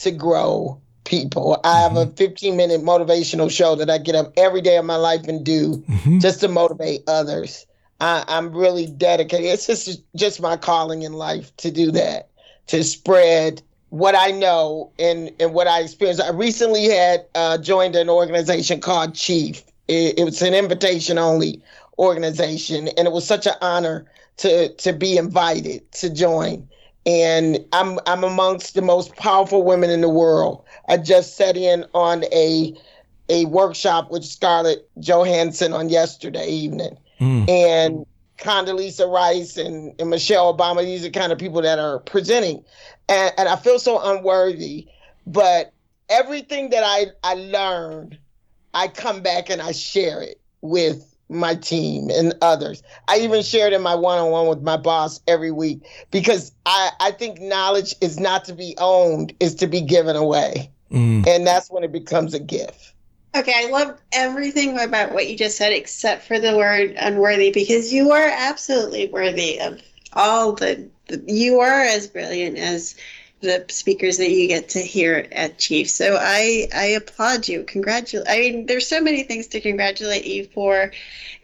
to 0.00 0.10
grow 0.10 0.80
people. 1.04 1.60
I 1.64 1.80
have 1.80 1.96
a 1.96 2.06
mm-hmm. 2.06 2.14
15 2.14 2.56
minute 2.56 2.82
motivational 2.82 3.50
show 3.50 3.74
that 3.76 3.90
I 3.90 3.98
get 3.98 4.14
up 4.14 4.32
every 4.36 4.60
day 4.60 4.76
of 4.76 4.84
my 4.84 4.96
life 4.96 5.26
and 5.26 5.44
do 5.44 5.76
mm-hmm. 5.76 6.18
just 6.18 6.40
to 6.40 6.48
motivate 6.48 7.02
others. 7.06 7.66
I, 8.00 8.24
am 8.28 8.52
really 8.52 8.86
dedicated. 8.86 9.46
It's 9.46 9.66
just 9.66 10.02
just 10.16 10.40
my 10.40 10.56
calling 10.56 11.02
in 11.02 11.12
life 11.12 11.54
to 11.58 11.70
do 11.70 11.90
that, 11.90 12.30
to 12.68 12.82
spread 12.82 13.62
what 13.90 14.14
I 14.14 14.30
know 14.30 14.90
and 14.98 15.30
and 15.38 15.52
what 15.52 15.66
I 15.66 15.80
experienced. 15.80 16.22
I 16.22 16.30
recently 16.30 16.84
had 16.84 17.26
uh, 17.34 17.58
joined 17.58 17.96
an 17.96 18.08
organization 18.08 18.80
called 18.80 19.14
Chief. 19.14 19.62
It, 19.88 20.18
it 20.18 20.24
was 20.24 20.40
an 20.40 20.54
invitation 20.54 21.18
only 21.18 21.62
organization, 21.98 22.88
and 22.88 23.06
it 23.06 23.12
was 23.12 23.26
such 23.26 23.46
an 23.46 23.54
honor 23.60 24.06
to 24.38 24.72
to 24.74 24.92
be 24.94 25.18
invited 25.18 25.90
to 25.92 26.08
join 26.08 26.66
and 27.06 27.64
I'm 27.72 27.98
I'm 28.06 28.24
amongst 28.24 28.74
the 28.74 28.82
most 28.82 29.14
powerful 29.16 29.62
women 29.62 29.90
in 29.90 30.00
the 30.00 30.08
world. 30.08 30.64
I 30.88 30.98
just 30.98 31.36
sat 31.36 31.56
in 31.56 31.84
on 31.94 32.24
a 32.24 32.74
a 33.28 33.44
workshop 33.46 34.10
with 34.10 34.24
Scarlett 34.24 34.88
Johansson 34.98 35.72
on 35.72 35.88
yesterday 35.88 36.48
evening, 36.48 36.98
mm. 37.20 37.48
and 37.48 38.04
Condoleezza 38.38 39.10
Rice 39.10 39.56
and, 39.56 39.94
and 40.00 40.10
Michelle 40.10 40.56
Obama. 40.56 40.82
These 40.82 41.04
are 41.04 41.10
kind 41.10 41.32
of 41.32 41.38
people 41.38 41.62
that 41.62 41.78
are 41.78 42.00
presenting, 42.00 42.64
and, 43.08 43.32
and 43.38 43.48
I 43.48 43.56
feel 43.56 43.78
so 43.78 44.00
unworthy. 44.02 44.86
But 45.26 45.72
everything 46.08 46.70
that 46.70 46.82
I 46.84 47.06
I 47.24 47.34
learned, 47.34 48.18
I 48.74 48.88
come 48.88 49.22
back 49.22 49.48
and 49.48 49.62
I 49.62 49.72
share 49.72 50.22
it 50.22 50.40
with 50.60 51.09
my 51.30 51.54
team 51.54 52.10
and 52.10 52.34
others. 52.42 52.82
I 53.08 53.18
even 53.20 53.42
shared 53.42 53.72
in 53.72 53.82
my 53.82 53.94
one-on-one 53.94 54.48
with 54.48 54.62
my 54.62 54.76
boss 54.76 55.20
every 55.26 55.50
week 55.50 55.82
because 56.10 56.52
I, 56.66 56.90
I 57.00 57.10
think 57.12 57.40
knowledge 57.40 57.94
is 58.00 58.18
not 58.18 58.44
to 58.46 58.52
be 58.52 58.74
owned, 58.78 59.32
is 59.40 59.54
to 59.56 59.66
be 59.66 59.80
given 59.80 60.16
away. 60.16 60.70
Mm. 60.90 61.26
And 61.26 61.46
that's 61.46 61.70
when 61.70 61.84
it 61.84 61.92
becomes 61.92 62.34
a 62.34 62.40
gift. 62.40 62.94
Okay, 63.34 63.54
I 63.54 63.70
love 63.70 63.96
everything 64.12 64.78
about 64.80 65.12
what 65.12 65.28
you 65.28 65.36
just 65.36 65.56
said 65.56 65.72
except 65.72 66.26
for 66.26 66.40
the 66.40 66.56
word 66.56 66.94
unworthy 66.98 67.52
because 67.52 67.92
you 67.92 68.10
are 68.10 68.28
absolutely 68.28 69.08
worthy 69.08 69.60
of 69.60 69.80
all 70.14 70.52
the, 70.52 70.88
the 71.06 71.22
you 71.28 71.60
are 71.60 71.82
as 71.82 72.08
brilliant 72.08 72.58
as 72.58 72.96
the 73.40 73.64
speakers 73.68 74.18
that 74.18 74.30
you 74.30 74.48
get 74.48 74.68
to 74.70 74.80
hear 74.80 75.26
at 75.32 75.58
Chief. 75.58 75.88
So 75.88 76.18
I 76.20 76.68
I 76.74 76.84
applaud 76.86 77.48
you. 77.48 77.64
Congratulate. 77.64 78.28
I 78.28 78.38
mean, 78.38 78.66
there's 78.66 78.86
so 78.86 79.00
many 79.00 79.22
things 79.22 79.46
to 79.48 79.60
congratulate 79.60 80.26
you 80.26 80.44
for, 80.44 80.92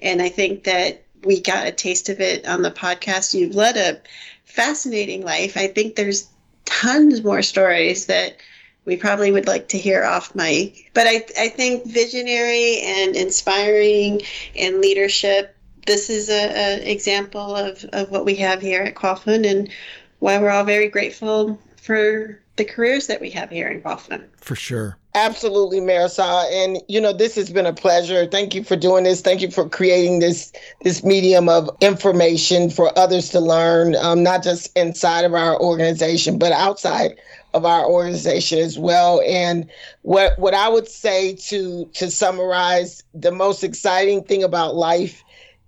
and 0.00 0.20
I 0.20 0.28
think 0.28 0.64
that 0.64 1.02
we 1.24 1.40
got 1.40 1.66
a 1.66 1.72
taste 1.72 2.08
of 2.08 2.20
it 2.20 2.46
on 2.46 2.62
the 2.62 2.70
podcast. 2.70 3.34
You've 3.34 3.54
led 3.54 3.76
a 3.76 4.00
fascinating 4.44 5.24
life. 5.24 5.56
I 5.56 5.68
think 5.68 5.96
there's 5.96 6.28
tons 6.64 7.24
more 7.24 7.42
stories 7.42 8.06
that 8.06 8.36
we 8.84 8.96
probably 8.96 9.32
would 9.32 9.46
like 9.46 9.68
to 9.68 9.78
hear 9.78 10.04
off 10.04 10.34
mic. 10.34 10.90
But 10.94 11.06
I 11.06 11.24
I 11.38 11.48
think 11.48 11.86
visionary 11.86 12.80
and 12.80 13.16
inspiring 13.16 14.22
and 14.54 14.80
leadership. 14.80 15.54
This 15.86 16.10
is 16.10 16.28
a, 16.28 16.80
a 16.82 16.92
example 16.92 17.54
of, 17.54 17.84
of 17.92 18.10
what 18.10 18.24
we 18.24 18.34
have 18.36 18.60
here 18.60 18.82
at 18.82 18.96
Qualfon 18.96 19.48
and 19.48 19.70
why 20.18 20.38
we're 20.38 20.50
all 20.50 20.64
very 20.64 20.88
grateful 20.88 21.58
for 21.86 22.40
the 22.56 22.64
careers 22.64 23.06
that 23.06 23.20
we 23.20 23.30
have 23.30 23.48
here 23.50 23.68
in 23.68 23.80
Qualfon. 23.80 24.24
For 24.40 24.56
sure. 24.56 24.98
Absolutely, 25.14 25.80
Marisol. 25.80 26.50
And 26.52 26.82
you 26.88 27.00
know, 27.00 27.12
this 27.12 27.36
has 27.36 27.48
been 27.50 27.64
a 27.64 27.72
pleasure. 27.72 28.26
Thank 28.26 28.54
you 28.54 28.64
for 28.64 28.76
doing 28.76 29.04
this. 29.04 29.20
Thank 29.20 29.40
you 29.40 29.50
for 29.50 29.68
creating 29.68 30.18
this 30.18 30.52
this 30.82 31.04
medium 31.04 31.48
of 31.48 31.70
information 31.80 32.68
for 32.70 32.96
others 32.98 33.30
to 33.30 33.40
learn, 33.40 33.94
um, 33.96 34.22
not 34.22 34.42
just 34.42 34.76
inside 34.76 35.24
of 35.24 35.32
our 35.32 35.58
organization, 35.60 36.38
but 36.38 36.52
outside 36.52 37.16
of 37.54 37.64
our 37.64 37.86
organization 37.86 38.58
as 38.58 38.78
well. 38.78 39.22
And 39.24 39.70
what 40.02 40.38
what 40.38 40.54
I 40.54 40.68
would 40.68 40.88
say 40.88 41.34
to 41.34 41.86
to 41.94 42.10
summarize, 42.10 43.04
the 43.14 43.32
most 43.32 43.62
exciting 43.62 44.24
thing 44.24 44.42
about 44.42 44.74
life 44.74 45.22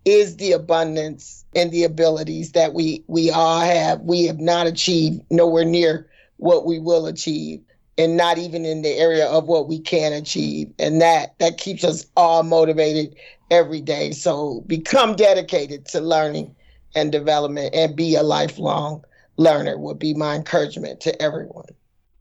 is 0.05 0.37
the 0.37 0.53
abundance 0.53 1.45
and 1.55 1.71
the 1.71 1.85
abilities 1.85 2.53
that 2.53 2.75
we 2.75 3.05
we 3.07 3.31
all 3.31 3.61
have. 3.61 4.01
We 4.01 4.27
have 4.27 4.41
not 4.41 4.67
achieved 4.67 5.23
nowhere 5.31 5.65
near 5.65 6.08
what 6.39 6.65
we 6.65 6.79
will 6.79 7.07
achieve 7.07 7.61
and 7.99 8.17
not 8.17 8.39
even 8.39 8.65
in 8.65 8.83
the 8.83 8.97
area 8.97 9.27
of 9.27 9.47
what 9.47 9.69
we 9.69 9.79
can 9.81 10.13
achieve. 10.13 10.73
And 10.79 11.03
that 11.03 11.39
that 11.41 11.59
keeps 11.59 11.85
us 11.85 12.07
all 12.17 12.45
motivated 12.45 13.17
every 13.51 13.81
day. 13.81 14.13
So 14.13 14.63
become 14.67 15.17
dedicated 15.17 15.85
to 15.87 16.01
learning 16.01 16.55
and 16.95 17.13
development 17.13 17.75
and 17.75 17.95
be 17.95 18.15
a 18.15 18.23
lifelong 18.23 19.05
learner 19.37 19.77
would 19.77 19.99
be 19.99 20.15
my 20.15 20.37
encouragement 20.37 21.01
to 21.01 21.23
everyone. 21.23 21.67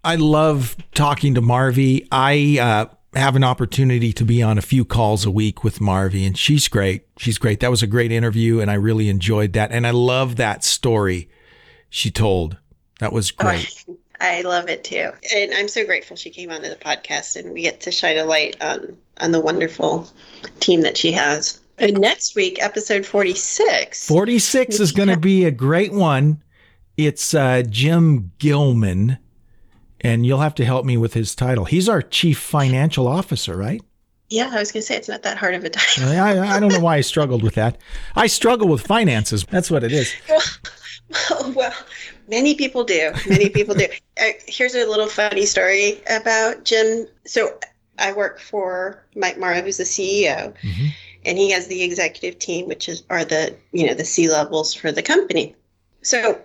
I 0.03 0.15
love 0.15 0.75
talking 0.93 1.36
to 1.36 1.41
marvy. 1.41 2.08
I 2.12 2.60
uh, 2.60 3.17
have 3.17 3.36
an 3.36 3.43
opportunity 3.43 4.13
to 4.13 4.25
be 4.25 4.41
on 4.41 4.58
a 4.58 4.62
few 4.62 4.84
calls 4.86 5.25
a 5.25 5.32
week 5.32 5.63
with 5.63 5.80
marvy 5.80 6.25
and 6.25 6.38
she's 6.38 6.67
great. 6.67 7.08
She's 7.17 7.38
great. 7.38 7.60
That 7.60 7.71
was 7.71 7.84
a 7.84 7.88
great 7.88 8.12
interview 8.12 8.60
and 8.60 8.71
i 8.71 8.75
really 8.75 9.10
enjoyed 9.10 9.53
that. 9.53 9.71
And 9.71 9.86
i 9.86 9.91
love 9.91 10.38
that 10.38 10.63
story 10.63 11.30
she 11.89 12.10
told. 12.10 12.58
That 12.99 13.13
was 13.13 13.32
great 13.32 13.86
I 14.19 14.41
love 14.41 14.69
it 14.69 14.84
too. 14.84 15.12
And 15.36 15.53
I'm 15.53 15.67
so 15.67 15.86
grateful 15.86 16.15
she 16.15 16.30
came 16.30 16.51
onto 16.51 16.69
the 16.69 16.75
podcast 16.75 17.36
and 17.36 17.53
we 17.53 17.62
get 17.62 17.82
to 17.82 17.91
shine 17.91 18.17
a 18.17 18.25
light 18.25 18.58
on 18.62 18.97
on 19.19 19.32
the 19.32 19.39
wonderful 19.39 20.10
team 20.60 20.82
that 20.82 20.97
she 20.97 21.12
has. 21.12 21.60
And 21.80 21.99
next 21.99 22.36
week, 22.36 22.62
episode 22.62 23.06
46. 23.06 24.08
46 24.08 24.80
is 24.80 24.91
going 24.91 25.10
to 25.10 25.17
be 25.17 25.45
a 25.45 25.51
great 25.51 25.93
one. 25.93 26.41
It's 26.97 27.36
uh, 27.36 27.62
Jim 27.69 28.32
Gilman, 28.39 29.19
and 30.01 30.25
you'll 30.25 30.39
have 30.39 30.56
to 30.56 30.65
help 30.65 30.86
me 30.86 30.97
with 30.97 31.13
his 31.13 31.36
title. 31.36 31.65
He's 31.65 31.88
our 31.88 32.01
chief 32.01 32.39
financial 32.39 33.07
officer, 33.07 33.55
right? 33.55 33.82
Yeah, 34.30 34.49
I 34.51 34.59
was 34.59 34.72
going 34.72 34.82
to 34.82 34.88
say 34.88 34.97
it's 34.97 35.07
not 35.07 35.22
that 35.22 35.38
hard 35.38 35.53
of 35.53 35.63
a 35.63 35.70
title. 35.70 36.09
I, 36.09 36.55
I 36.55 36.59
don't 36.59 36.74
know 36.74 36.80
why 36.80 36.97
I 36.97 37.01
struggled 37.01 37.43
with 37.43 37.53
that. 37.55 37.78
I 38.15 38.26
struggle 38.28 38.68
with 38.68 38.82
finances. 38.82 39.45
That's 39.49 39.70
what 39.70 39.84
it 39.84 39.91
is. 39.91 40.13
Well, 41.30 41.53
well 41.53 41.74
Many 42.28 42.55
people 42.55 42.84
do. 42.84 43.11
Many 43.28 43.49
people 43.49 43.75
do. 43.75 43.88
Uh, 44.19 44.32
here's 44.47 44.73
a 44.73 44.84
little 44.84 45.05
funny 45.05 45.45
story 45.45 46.01
about 46.09 46.63
Jim. 46.63 47.05
So 47.25 47.55
I 47.99 48.13
work 48.13 48.39
for 48.39 49.05
Mike 49.15 49.38
Morrow, 49.38 49.61
who's 49.61 49.78
the 49.78 49.84
CEO, 49.84 50.55
mm-hmm. 50.55 50.88
and 51.23 51.38
he 51.38 51.51
has 51.51 51.67
the 51.67 51.84
executive 51.84 52.39
team, 52.39 52.67
which 52.67 52.89
is 52.89 53.03
are 53.11 53.23
the 53.23 53.55
you 53.73 53.86
know 53.86 53.93
the 53.93 54.03
C 54.03 54.28
levels 54.28 54.73
for 54.73 54.91
the 54.91 55.03
company. 55.03 55.55
So 56.01 56.41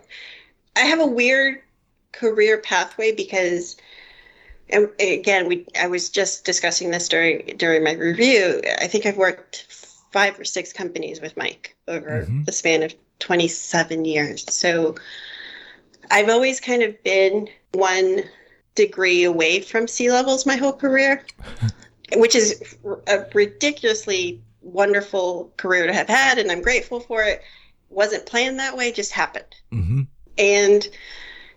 I 0.75 0.81
have 0.81 0.99
a 0.99 1.07
weird 1.07 1.63
career 2.11 2.59
pathway 2.59 3.11
because 3.11 3.75
and 4.69 4.89
again 4.99 5.47
we 5.47 5.65
I 5.79 5.87
was 5.87 6.11
just 6.11 6.45
discussing 6.45 6.91
this 6.91 7.09
during 7.09 7.57
during 7.57 7.83
my 7.83 7.93
review. 7.93 8.61
I 8.79 8.85
think 8.85 9.07
I've 9.07 9.17
worked 9.17 9.65
five 10.11 10.39
or 10.39 10.45
six 10.45 10.71
companies 10.71 11.21
with 11.21 11.35
Mike 11.35 11.75
over 11.87 12.21
mm-hmm. 12.21 12.43
the 12.43 12.51
span 12.51 12.83
of 12.83 12.93
27 13.19 14.05
years. 14.05 14.45
So 14.53 14.95
I've 16.13 16.29
always 16.29 16.59
kind 16.59 16.83
of 16.83 17.01
been 17.03 17.49
one 17.71 18.21
degree 18.75 19.23
away 19.23 19.61
from 19.61 19.87
C 19.87 20.11
levels 20.11 20.45
my 20.45 20.55
whole 20.55 20.71
career, 20.73 21.25
which 22.15 22.35
is 22.35 22.77
a 23.07 23.25
ridiculously 23.33 24.39
wonderful 24.61 25.51
career 25.57 25.87
to 25.87 25.93
have 25.93 26.07
had, 26.07 26.37
and 26.37 26.51
I'm 26.51 26.61
grateful 26.61 26.99
for 26.99 27.23
it. 27.23 27.41
Wasn't 27.89 28.27
planned 28.27 28.59
that 28.59 28.77
way, 28.77 28.91
just 28.91 29.11
happened. 29.11 29.55
Mm-hmm. 29.71 30.01
And 30.37 30.87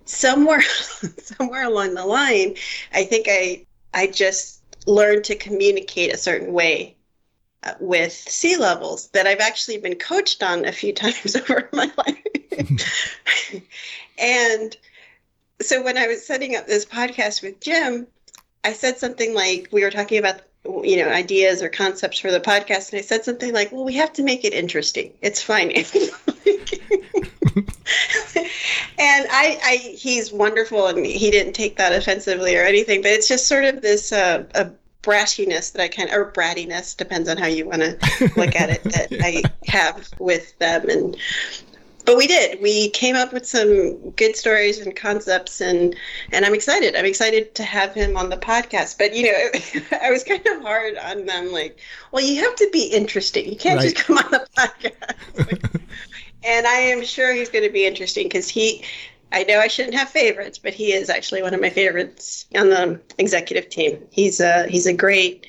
somewhere, 0.06 0.62
somewhere 1.18 1.64
along 1.64 1.92
the 1.92 2.06
line, 2.06 2.54
I 2.94 3.04
think 3.04 3.26
I 3.28 3.66
I 3.92 4.06
just 4.06 4.62
learned 4.86 5.24
to 5.24 5.36
communicate 5.36 6.14
a 6.14 6.18
certain 6.18 6.54
way 6.54 6.95
with 7.80 8.12
C 8.12 8.56
levels 8.56 9.08
that 9.08 9.26
I've 9.26 9.40
actually 9.40 9.78
been 9.78 9.96
coached 9.96 10.42
on 10.42 10.64
a 10.64 10.72
few 10.72 10.92
times 10.94 11.36
over 11.36 11.68
my 11.72 11.90
life. 11.96 12.82
and 14.18 14.76
so 15.60 15.82
when 15.82 15.96
I 15.96 16.06
was 16.06 16.26
setting 16.26 16.56
up 16.56 16.66
this 16.66 16.84
podcast 16.84 17.42
with 17.42 17.60
Jim, 17.60 18.06
I 18.64 18.72
said 18.72 18.98
something 18.98 19.34
like 19.34 19.68
we 19.72 19.82
were 19.82 19.90
talking 19.90 20.18
about 20.18 20.42
you 20.82 20.96
know 20.96 21.08
ideas 21.08 21.62
or 21.62 21.68
concepts 21.68 22.18
for 22.18 22.32
the 22.32 22.40
podcast 22.40 22.90
and 22.90 22.98
i 22.98 23.02
said 23.02 23.24
something 23.24 23.52
like 23.52 23.70
well 23.70 23.84
we 23.84 23.94
have 23.94 24.12
to 24.12 24.24
make 24.24 24.44
it 24.44 24.52
interesting 24.52 25.12
it's 25.22 25.40
fine 25.40 25.70
and 28.98 29.26
I, 29.30 29.58
I 29.62 29.76
he's 29.96 30.32
wonderful 30.32 30.86
and 30.88 31.04
he 31.06 31.30
didn't 31.30 31.52
take 31.52 31.76
that 31.76 31.92
offensively 31.92 32.56
or 32.56 32.62
anything 32.62 33.02
but 33.02 33.12
it's 33.12 33.28
just 33.28 33.46
sort 33.46 33.64
of 33.64 33.82
this 33.82 34.12
uh, 34.12 34.44
a 34.54 34.70
brashiness 35.02 35.72
that 35.72 35.82
i 35.82 35.88
kind 35.88 36.08
of 36.08 36.14
or 36.16 36.32
brattiness 36.32 36.96
depends 36.96 37.28
on 37.28 37.36
how 37.36 37.46
you 37.46 37.66
want 37.66 37.80
to 37.80 37.96
look 38.36 38.56
at 38.56 38.70
it 38.70 38.82
that 38.84 39.08
i 39.22 39.42
have 39.66 40.08
with 40.18 40.58
them 40.58 40.88
and 40.88 41.16
but 42.06 42.16
we 42.16 42.28
did. 42.28 42.62
We 42.62 42.90
came 42.90 43.16
up 43.16 43.32
with 43.32 43.44
some 43.44 44.10
good 44.10 44.36
stories 44.36 44.78
and 44.78 44.94
concepts, 44.94 45.60
and 45.60 45.94
and 46.32 46.44
I'm 46.44 46.54
excited. 46.54 46.94
I'm 46.94 47.04
excited 47.04 47.54
to 47.56 47.64
have 47.64 47.92
him 47.92 48.16
on 48.16 48.30
the 48.30 48.36
podcast. 48.36 48.96
But 48.96 49.12
you 49.12 49.24
know, 49.24 49.50
I 50.00 50.10
was 50.10 50.22
kind 50.22 50.46
of 50.46 50.62
hard 50.62 50.96
on 50.98 51.26
them. 51.26 51.52
Like, 51.52 51.80
well, 52.12 52.24
you 52.24 52.40
have 52.42 52.54
to 52.54 52.70
be 52.72 52.84
interesting. 52.84 53.48
You 53.48 53.56
can't 53.56 53.80
right. 53.80 53.92
just 53.92 53.96
come 53.96 54.18
on 54.18 54.30
the 54.30 54.46
podcast. 54.56 55.80
and 56.44 56.66
I 56.66 56.76
am 56.76 57.04
sure 57.04 57.34
he's 57.34 57.50
going 57.50 57.64
to 57.64 57.72
be 57.72 57.84
interesting 57.84 58.26
because 58.26 58.48
he. 58.48 58.84
I 59.32 59.42
know 59.44 59.58
I 59.58 59.68
shouldn't 59.68 59.94
have 59.94 60.08
favorites, 60.08 60.58
but 60.58 60.72
he 60.72 60.92
is 60.92 61.10
actually 61.10 61.42
one 61.42 61.54
of 61.54 61.60
my 61.60 61.70
favorites 61.70 62.46
on 62.54 62.70
the 62.70 63.00
executive 63.18 63.68
team. 63.68 64.02
He's 64.10 64.40
a 64.40 64.66
he's 64.68 64.86
a 64.86 64.92
great 64.92 65.46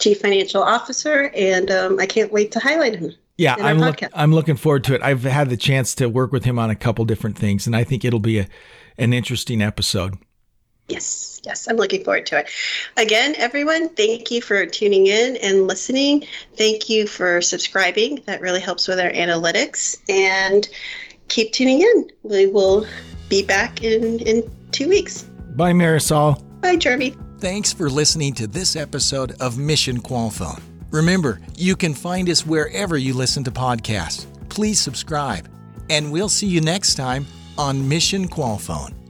chief 0.00 0.20
financial 0.20 0.62
officer, 0.62 1.30
and 1.34 1.70
um, 1.70 2.00
I 2.00 2.06
can't 2.06 2.32
wait 2.32 2.52
to 2.52 2.58
highlight 2.58 2.96
him. 2.96 3.14
Yeah, 3.38 3.56
I'm 3.58 3.78
look, 3.78 4.00
I'm 4.12 4.32
looking 4.32 4.56
forward 4.56 4.84
to 4.84 4.94
it. 4.94 5.02
I've 5.02 5.22
had 5.22 5.48
the 5.48 5.56
chance 5.56 5.94
to 5.96 6.08
work 6.08 6.32
with 6.32 6.44
him 6.44 6.58
on 6.58 6.70
a 6.70 6.76
couple 6.76 7.04
different 7.04 7.38
things, 7.38 7.66
and 7.66 7.74
I 7.74 7.84
think 7.84 8.04
it'll 8.04 8.20
be 8.20 8.40
a, 8.40 8.48
an 8.98 9.12
interesting 9.12 9.62
episode. 9.62 10.18
Yes, 10.88 11.40
yes, 11.44 11.68
I'm 11.68 11.76
looking 11.76 12.04
forward 12.04 12.26
to 12.26 12.40
it. 12.40 12.50
Again, 12.96 13.34
everyone, 13.38 13.88
thank 13.90 14.30
you 14.30 14.42
for 14.42 14.66
tuning 14.66 15.06
in 15.06 15.36
and 15.36 15.66
listening. 15.66 16.26
Thank 16.56 16.90
you 16.90 17.06
for 17.06 17.40
subscribing. 17.40 18.22
That 18.26 18.40
really 18.40 18.60
helps 18.60 18.88
with 18.88 19.00
our 19.00 19.10
analytics. 19.10 19.96
And 20.08 20.68
keep 21.32 21.52
tuning 21.52 21.80
in. 21.80 22.10
We 22.22 22.46
will 22.46 22.86
be 23.28 23.42
back 23.42 23.82
in 23.82 24.20
in 24.20 24.48
two 24.70 24.88
weeks. 24.88 25.22
Bye, 25.56 25.72
Marisol. 25.72 26.40
Bye, 26.60 26.76
Jeremy. 26.76 27.16
Thanks 27.38 27.72
for 27.72 27.90
listening 27.90 28.34
to 28.34 28.46
this 28.46 28.76
episode 28.76 29.32
of 29.40 29.58
Mission 29.58 30.00
Qualfon. 30.00 30.62
Remember, 30.90 31.40
you 31.56 31.74
can 31.74 31.94
find 31.94 32.28
us 32.28 32.46
wherever 32.46 32.96
you 32.96 33.14
listen 33.14 33.42
to 33.44 33.50
podcasts. 33.50 34.26
Please 34.48 34.78
subscribe, 34.78 35.48
and 35.90 36.12
we'll 36.12 36.28
see 36.28 36.46
you 36.46 36.60
next 36.60 36.94
time 36.94 37.26
on 37.58 37.88
Mission 37.88 38.28
Qualfon. 38.28 39.01